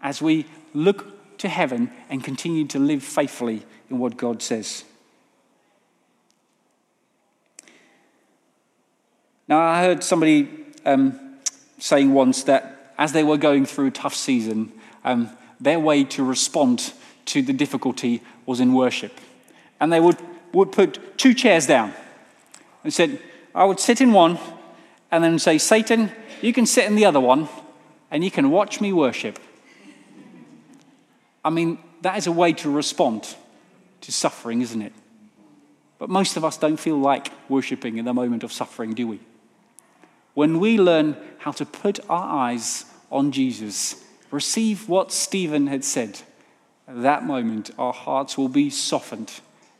as 0.03 0.21
we 0.21 0.45
look 0.75 1.37
to 1.39 1.49
heaven 1.49 1.89
and 2.07 2.23
continue 2.23 2.67
to 2.67 2.77
live 2.77 3.01
faithfully 3.01 3.65
in 3.89 3.97
what 3.97 4.15
God 4.15 4.43
says. 4.43 4.83
Now, 9.47 9.59
I 9.59 9.81
heard 9.81 10.03
somebody 10.03 10.47
um, 10.85 11.19
saying 11.79 12.13
once 12.13 12.43
that 12.43 12.93
as 12.95 13.11
they 13.11 13.23
were 13.23 13.37
going 13.37 13.65
through 13.65 13.87
a 13.87 13.91
tough 13.91 14.13
season, 14.13 14.71
um, 15.03 15.31
their 15.59 15.79
way 15.79 16.03
to 16.03 16.23
respond 16.23 16.93
to 17.25 17.41
the 17.41 17.53
difficulty 17.53 18.21
was 18.45 18.59
in 18.59 18.73
worship. 18.73 19.19
And 19.79 19.91
they 19.91 19.99
would, 19.99 20.17
would 20.53 20.71
put 20.71 21.17
two 21.17 21.33
chairs 21.33 21.65
down 21.65 21.91
and 22.85 22.93
said, 22.93 23.19
I 23.55 23.65
would 23.65 23.79
sit 23.79 23.99
in 23.99 24.13
one 24.13 24.37
and 25.11 25.23
then 25.23 25.39
say, 25.39 25.57
Satan, 25.57 26.11
you 26.41 26.53
can 26.53 26.67
sit 26.67 26.85
in 26.85 26.95
the 26.95 27.05
other 27.05 27.19
one 27.19 27.49
and 28.11 28.23
you 28.23 28.29
can 28.29 28.51
watch 28.51 28.79
me 28.79 28.93
worship. 28.93 29.39
I 31.43 31.49
mean, 31.49 31.79
that 32.01 32.15
is 32.17 32.27
a 32.27 32.31
way 32.31 32.53
to 32.53 32.69
respond 32.69 33.35
to 34.01 34.11
suffering, 34.11 34.61
isn't 34.61 34.83
it? 34.83 34.93
But 35.97 36.09
most 36.09 36.37
of 36.37 36.45
us 36.45 36.57
don't 36.57 36.77
feel 36.77 36.97
like 36.97 37.31
worshipping 37.49 37.97
in 37.97 38.05
the 38.05 38.13
moment 38.13 38.43
of 38.43 38.53
suffering, 38.53 38.93
do 38.93 39.07
we? 39.07 39.19
When 40.35 40.59
we 40.59 40.77
learn 40.77 41.17
how 41.39 41.53
to 41.53 41.65
put 41.65 41.99
our 42.07 42.49
eyes 42.49 42.85
on 43.11 43.31
Jesus, 43.31 44.03
receive 44.29 44.87
what 44.87 45.11
Stephen 45.11 45.65
had 45.65 45.83
said, 45.83 46.19
at 46.87 47.01
that 47.01 47.23
moment 47.23 47.71
our 47.79 47.93
hearts 47.93 48.37
will 48.37 48.49
be 48.49 48.69
softened 48.69 49.33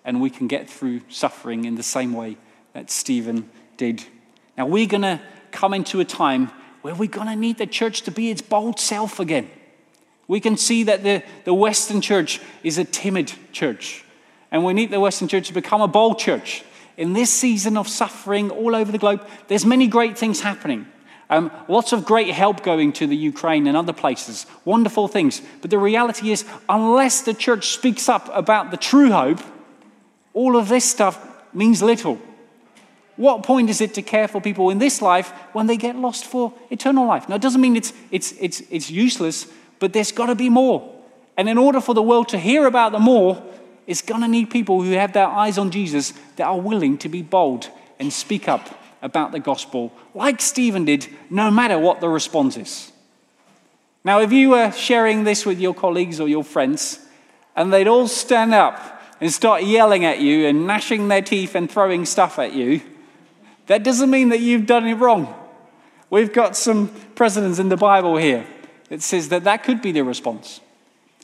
and 0.04 0.22
we 0.22 0.32
can 0.32 0.48
get 0.48 0.68
through 0.68 1.02
suffering 1.10 1.66
in 1.66 1.76
the 1.76 1.84
same 1.84 2.14
way 2.14 2.38
that 2.76 2.92
Stephen 2.92 3.50
did. 3.78 4.04
Now, 4.58 4.66
we're 4.66 4.86
going 4.86 5.02
to 5.02 5.22
come 5.52 5.74
into 5.74 6.02
a 6.02 6.06
time 6.06 6.52
where 6.82 6.94
we're 6.94 7.10
going 7.10 7.28
to 7.28 7.36
need 7.36 7.58
the 7.58 7.66
church 7.66 8.02
to 8.02 8.12
be 8.12 8.30
its 8.30 8.42
bold 8.42 8.82
self 8.82 9.18
again. 9.18 9.50
We 10.28 10.42
can 10.42 10.58
see 10.58 10.84
that 10.84 11.02
the, 11.02 11.24
the 11.46 11.54
Western 11.54 12.02
church 12.02 12.42
is 12.64 12.78
a 12.78 12.84
timid 12.84 13.32
church, 13.54 14.04
and 14.52 14.66
we 14.66 14.74
need 14.74 14.92
the 14.92 15.00
Western 15.00 15.30
church 15.30 15.48
to 15.48 15.54
become 15.54 15.82
a 15.82 15.88
bold 15.88 16.20
church. 16.20 16.66
In 16.98 17.14
this 17.14 17.32
season 17.32 17.78
of 17.78 17.88
suffering 17.88 18.52
all 18.52 18.76
over 18.76 18.92
the 18.92 18.98
globe, 18.98 19.26
there's 19.48 19.66
many 19.66 19.88
great 19.88 20.18
things 20.18 20.42
happening. 20.42 20.86
Um, 21.30 21.52
lots 21.70 21.94
of 21.94 22.04
great 22.04 22.32
help 22.32 22.62
going 22.62 22.92
to 22.94 23.08
the 23.08 23.16
Ukraine 23.16 23.68
and 23.68 23.78
other 23.78 23.94
places. 23.94 24.46
Wonderful 24.66 25.08
things. 25.08 25.42
But 25.62 25.72
the 25.72 25.78
reality 25.78 26.30
is, 26.30 26.44
unless 26.68 27.22
the 27.22 27.34
church 27.34 27.68
speaks 27.68 28.10
up 28.10 28.30
about 28.34 28.72
the 28.72 28.78
true 28.78 29.12
hope, 29.12 29.40
all 30.34 30.58
of 30.58 30.68
this 30.68 30.84
stuff 30.84 31.26
means 31.54 31.82
little. 31.82 32.20
What 33.18 33.44
point 33.44 33.70
is 33.70 33.80
it 33.80 33.94
to 33.94 34.02
care 34.02 34.28
for 34.28 34.42
people 34.42 34.70
in 34.70 34.78
this 34.78 35.02
life 35.02 35.32
when 35.54 35.68
they 35.68 35.78
get 35.78 35.96
lost 35.96 36.26
for 36.26 36.54
eternal 36.70 37.08
life? 37.08 37.30
Now, 37.30 37.36
it 37.36 37.42
doesn't 37.42 37.62
mean 37.62 37.76
it's, 37.76 37.94
it's, 38.12 38.34
it's, 38.34 38.62
it's 38.70 38.92
useless, 38.92 39.48
but 39.80 39.94
there's 39.94 40.12
got 40.12 40.26
to 40.28 40.36
be 40.36 40.50
more. 40.50 40.94
And 41.38 41.48
in 41.48 41.58
order 41.58 41.82
for 41.82 41.94
the 41.94 42.02
world 42.02 42.30
to 42.30 42.38
hear 42.38 42.66
about 42.66 42.92
the 42.92 43.00
more, 43.00 43.42
it's 43.88 44.02
going 44.02 44.22
to 44.22 44.28
need 44.28 44.50
people 44.50 44.82
who 44.82 44.92
have 44.92 45.14
their 45.14 45.28
eyes 45.28 45.58
on 45.58 45.72
Jesus 45.72 46.14
that 46.36 46.46
are 46.46 46.60
willing 46.60 46.98
to 47.00 47.10
be 47.10 47.22
bold 47.22 47.70
and 48.00 48.12
speak 48.12 48.48
up 48.48 48.80
about 49.02 49.32
the 49.32 49.40
gospel, 49.40 49.94
like 50.14 50.42
Stephen 50.42 50.86
did, 50.86 51.08
no 51.30 51.52
matter 51.52 51.78
what 51.78 52.02
the 52.02 52.10
response 52.10 52.58
is. 52.58 52.92
Now, 54.04 54.20
if 54.22 54.32
you 54.32 54.50
were 54.50 54.72
sharing 54.72 55.24
this 55.24 55.46
with 55.46 55.60
your 55.60 55.74
colleagues 55.74 56.20
or 56.20 56.28
your 56.28 56.44
friends, 56.44 57.00
and 57.56 57.72
they'd 57.72 57.88
all 57.88 58.08
stand 58.08 58.54
up 58.54 59.02
and 59.22 59.32
start 59.32 59.64
yelling 59.64 60.04
at 60.04 60.20
you 60.20 60.48
and 60.48 60.68
gnashing 60.68 61.08
their 61.08 61.22
teeth 61.22 61.56
and 61.56 61.72
throwing 61.72 62.06
stuff 62.06 62.40
at 62.40 62.54
you, 62.54 62.82
that 63.68 63.84
doesn't 63.84 64.10
mean 64.10 64.30
that 64.30 64.40
you've 64.40 64.66
done 64.66 64.86
it 64.88 64.96
wrong. 64.96 65.34
We've 66.10 66.32
got 66.32 66.56
some 66.56 66.90
precedents 67.16 67.60
in 67.60 67.70
the 67.70 67.78
Bible 67.78 68.18
here 68.18 68.46
that 68.90 69.02
says 69.02 69.30
that 69.30 69.44
that 69.46 69.64
could 69.64 69.82
be 69.82 69.92
the 69.92 70.04
response. 70.04 70.62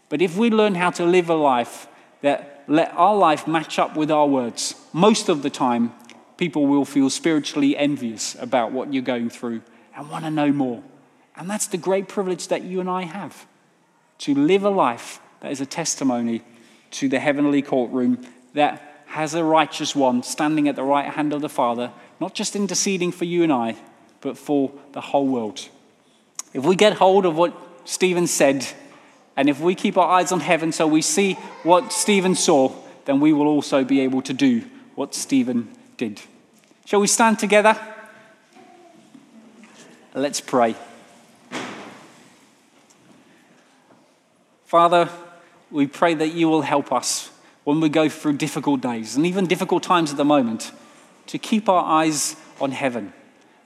But 0.10 0.21
if 0.21 0.36
we 0.36 0.49
learn 0.49 0.75
how 0.75 0.89
to 0.91 1.06
live 1.06 1.30
a 1.30 1.36
life 1.36 1.88
that 2.21 2.63
let 2.67 2.93
our 2.93 3.15
life 3.15 3.47
match 3.47 3.80
up 3.80 3.95
with 3.95 4.12
our 4.12 4.27
words, 4.27 4.75
most 4.93 5.30
of 5.30 5.43
the 5.43 5.49
time, 5.49 5.93
people 6.38 6.65
will 6.65 6.86
feel 6.86 7.10
spiritually 7.10 7.77
envious 7.77 8.36
about 8.39 8.71
what 8.71 8.93
you're 8.93 9.04
going 9.04 9.30
through 9.30 9.62
and 9.95 10.10
want 10.10 10.25
to 10.25 10.32
know 10.32 10.51
more. 10.51 10.84
And 11.36 11.49
that's 11.49 11.67
the 11.67 11.77
great 11.77 12.08
privilege 12.08 12.47
that 12.47 12.63
you 12.63 12.80
and 12.80 12.89
I 12.89 13.04
have 13.04 13.45
to 14.19 14.36
live 14.36 14.63
a 14.63 14.69
life 14.69 15.19
that 15.41 15.51
is 15.51 15.62
a 15.62 15.65
testimony 15.65 16.43
to 16.91 17.08
the 17.08 17.19
heavenly 17.19 17.62
courtroom 17.62 18.25
that 18.54 19.04
has 19.08 19.34
a 19.34 19.43
righteous 19.43 19.95
one 19.95 20.23
standing 20.23 20.67
at 20.67 20.75
the 20.75 20.84
right 20.84 21.12
hand 21.12 21.34
of 21.34 21.41
the 21.41 21.49
Father, 21.49 21.91
not 22.22 22.36
just 22.36 22.56
interceding 22.56 23.12
for 23.12 23.26
you 23.26 23.42
and 23.42 23.52
I, 23.52 23.76
but 24.22 24.38
for 24.38 24.72
the 24.92 25.02
whole 25.02 25.26
world. 25.26 25.68
If 26.54 26.64
we 26.64 26.76
get 26.76 26.94
hold 26.94 27.26
of 27.26 27.36
what 27.36 27.52
Stephen 27.84 28.28
said, 28.28 28.68
and 29.36 29.50
if 29.50 29.60
we 29.60 29.74
keep 29.74 29.98
our 29.98 30.08
eyes 30.08 30.32
on 30.32 30.40
heaven 30.40 30.72
so 30.72 30.86
we 30.86 31.02
see 31.02 31.34
what 31.64 31.92
Stephen 31.92 32.36
saw, 32.36 32.72
then 33.06 33.20
we 33.20 33.34
will 33.34 33.48
also 33.48 33.84
be 33.84 34.02
able 34.02 34.22
to 34.22 34.34
do 34.34 34.64
what 34.94 35.16
Stephen 35.16 35.68
did. 35.98 36.22
Shall 36.86 37.02
we 37.02 37.08
stand 37.08 37.40
together? 37.40 37.76
Let's 40.14 40.42
pray. 40.42 40.76
Father, 44.66 45.10
we 45.72 45.88
pray 45.88 46.14
that 46.14 46.34
you 46.34 46.50
will 46.50 46.62
help 46.62 46.92
us 46.92 47.32
when 47.64 47.80
we 47.80 47.90
go 47.90 48.10
through 48.10 48.34
difficult 48.34 48.80
days 48.80 49.16
and 49.16 49.26
even 49.26 49.48
difficult 49.48 49.82
times 49.82 50.12
at 50.12 50.18
the 50.18 50.26
moment 50.26 50.72
to 51.32 51.39
keep 51.39 51.70
our 51.70 51.86
eyes 51.86 52.36
on 52.60 52.72
heaven. 52.72 53.13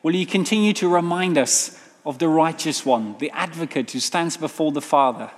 Will 0.04 0.13
you 0.13 0.28
continue 0.28 0.71
to 0.73 0.88
remind 0.88 1.36
us 1.36 1.82
of 2.06 2.19
the 2.19 2.28
righteous 2.28 2.86
one, 2.86 3.17
the 3.17 3.32
advocate 3.32 3.89
who 3.89 3.99
stands 3.99 4.38
before 4.38 4.71
the 4.71 4.82
Father? 4.82 5.32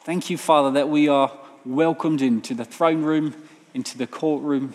Thank 0.00 0.28
you, 0.28 0.36
Father, 0.36 0.72
that 0.72 0.88
we 0.88 1.06
are 1.06 1.32
welcomed 1.64 2.20
into 2.20 2.52
the 2.52 2.64
throne 2.64 3.04
room, 3.04 3.32
into 3.74 3.96
the 3.96 4.08
courtroom. 4.08 4.74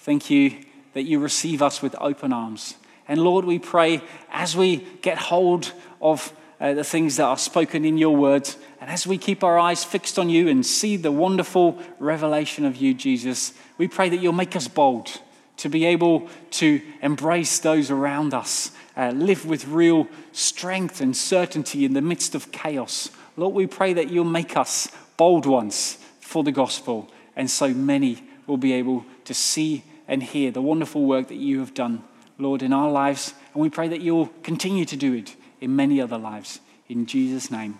Thank 0.00 0.28
you 0.28 0.54
that 0.92 1.04
you 1.04 1.18
receive 1.18 1.62
us 1.62 1.80
with 1.80 1.96
open 1.98 2.30
arms. 2.30 2.74
And 3.08 3.22
Lord, 3.22 3.46
we 3.46 3.58
pray 3.58 4.02
as 4.30 4.54
we 4.54 4.86
get 5.00 5.16
hold 5.16 5.72
of 6.02 6.30
uh, 6.60 6.74
the 6.74 6.84
things 6.84 7.16
that 7.16 7.24
are 7.24 7.38
spoken 7.38 7.86
in 7.86 7.96
your 7.96 8.14
words, 8.14 8.58
and 8.82 8.90
as 8.90 9.06
we 9.06 9.16
keep 9.16 9.42
our 9.42 9.58
eyes 9.58 9.82
fixed 9.82 10.18
on 10.18 10.28
you 10.28 10.46
and 10.48 10.66
see 10.66 10.98
the 10.98 11.12
wonderful 11.12 11.80
revelation 11.98 12.66
of 12.66 12.76
you, 12.76 12.92
Jesus, 12.92 13.54
we 13.78 13.88
pray 13.88 14.10
that 14.10 14.18
you'll 14.18 14.34
make 14.34 14.54
us 14.54 14.68
bold 14.68 15.22
to 15.58 15.68
be 15.68 15.84
able 15.84 16.28
to 16.50 16.80
embrace 17.02 17.58
those 17.58 17.90
around 17.90 18.34
us, 18.34 18.72
uh, 18.96 19.10
live 19.10 19.44
with 19.44 19.66
real 19.68 20.08
strength 20.32 21.00
and 21.00 21.16
certainty 21.16 21.84
in 21.84 21.92
the 21.92 22.00
midst 22.00 22.34
of 22.34 22.50
chaos. 22.50 23.10
Lord, 23.36 23.54
we 23.54 23.66
pray 23.66 23.92
that 23.92 24.10
you'll 24.10 24.24
make 24.24 24.56
us 24.56 24.88
bold 25.16 25.46
ones 25.46 25.98
for 26.20 26.42
the 26.42 26.52
gospel, 26.52 27.10
and 27.36 27.50
so 27.50 27.68
many 27.68 28.22
will 28.46 28.56
be 28.56 28.72
able 28.72 29.04
to 29.24 29.34
see 29.34 29.84
and 30.06 30.22
hear 30.22 30.50
the 30.50 30.62
wonderful 30.62 31.04
work 31.04 31.28
that 31.28 31.36
you 31.36 31.60
have 31.60 31.74
done, 31.74 32.02
Lord, 32.38 32.62
in 32.62 32.72
our 32.72 32.90
lives. 32.90 33.34
And 33.52 33.62
we 33.62 33.68
pray 33.68 33.88
that 33.88 34.00
you'll 34.00 34.30
continue 34.42 34.84
to 34.86 34.96
do 34.96 35.12
it 35.12 35.36
in 35.60 35.76
many 35.76 36.00
other 36.00 36.18
lives. 36.18 36.60
In 36.88 37.06
Jesus' 37.06 37.50
name, 37.50 37.78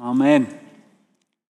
amen. 0.00 0.58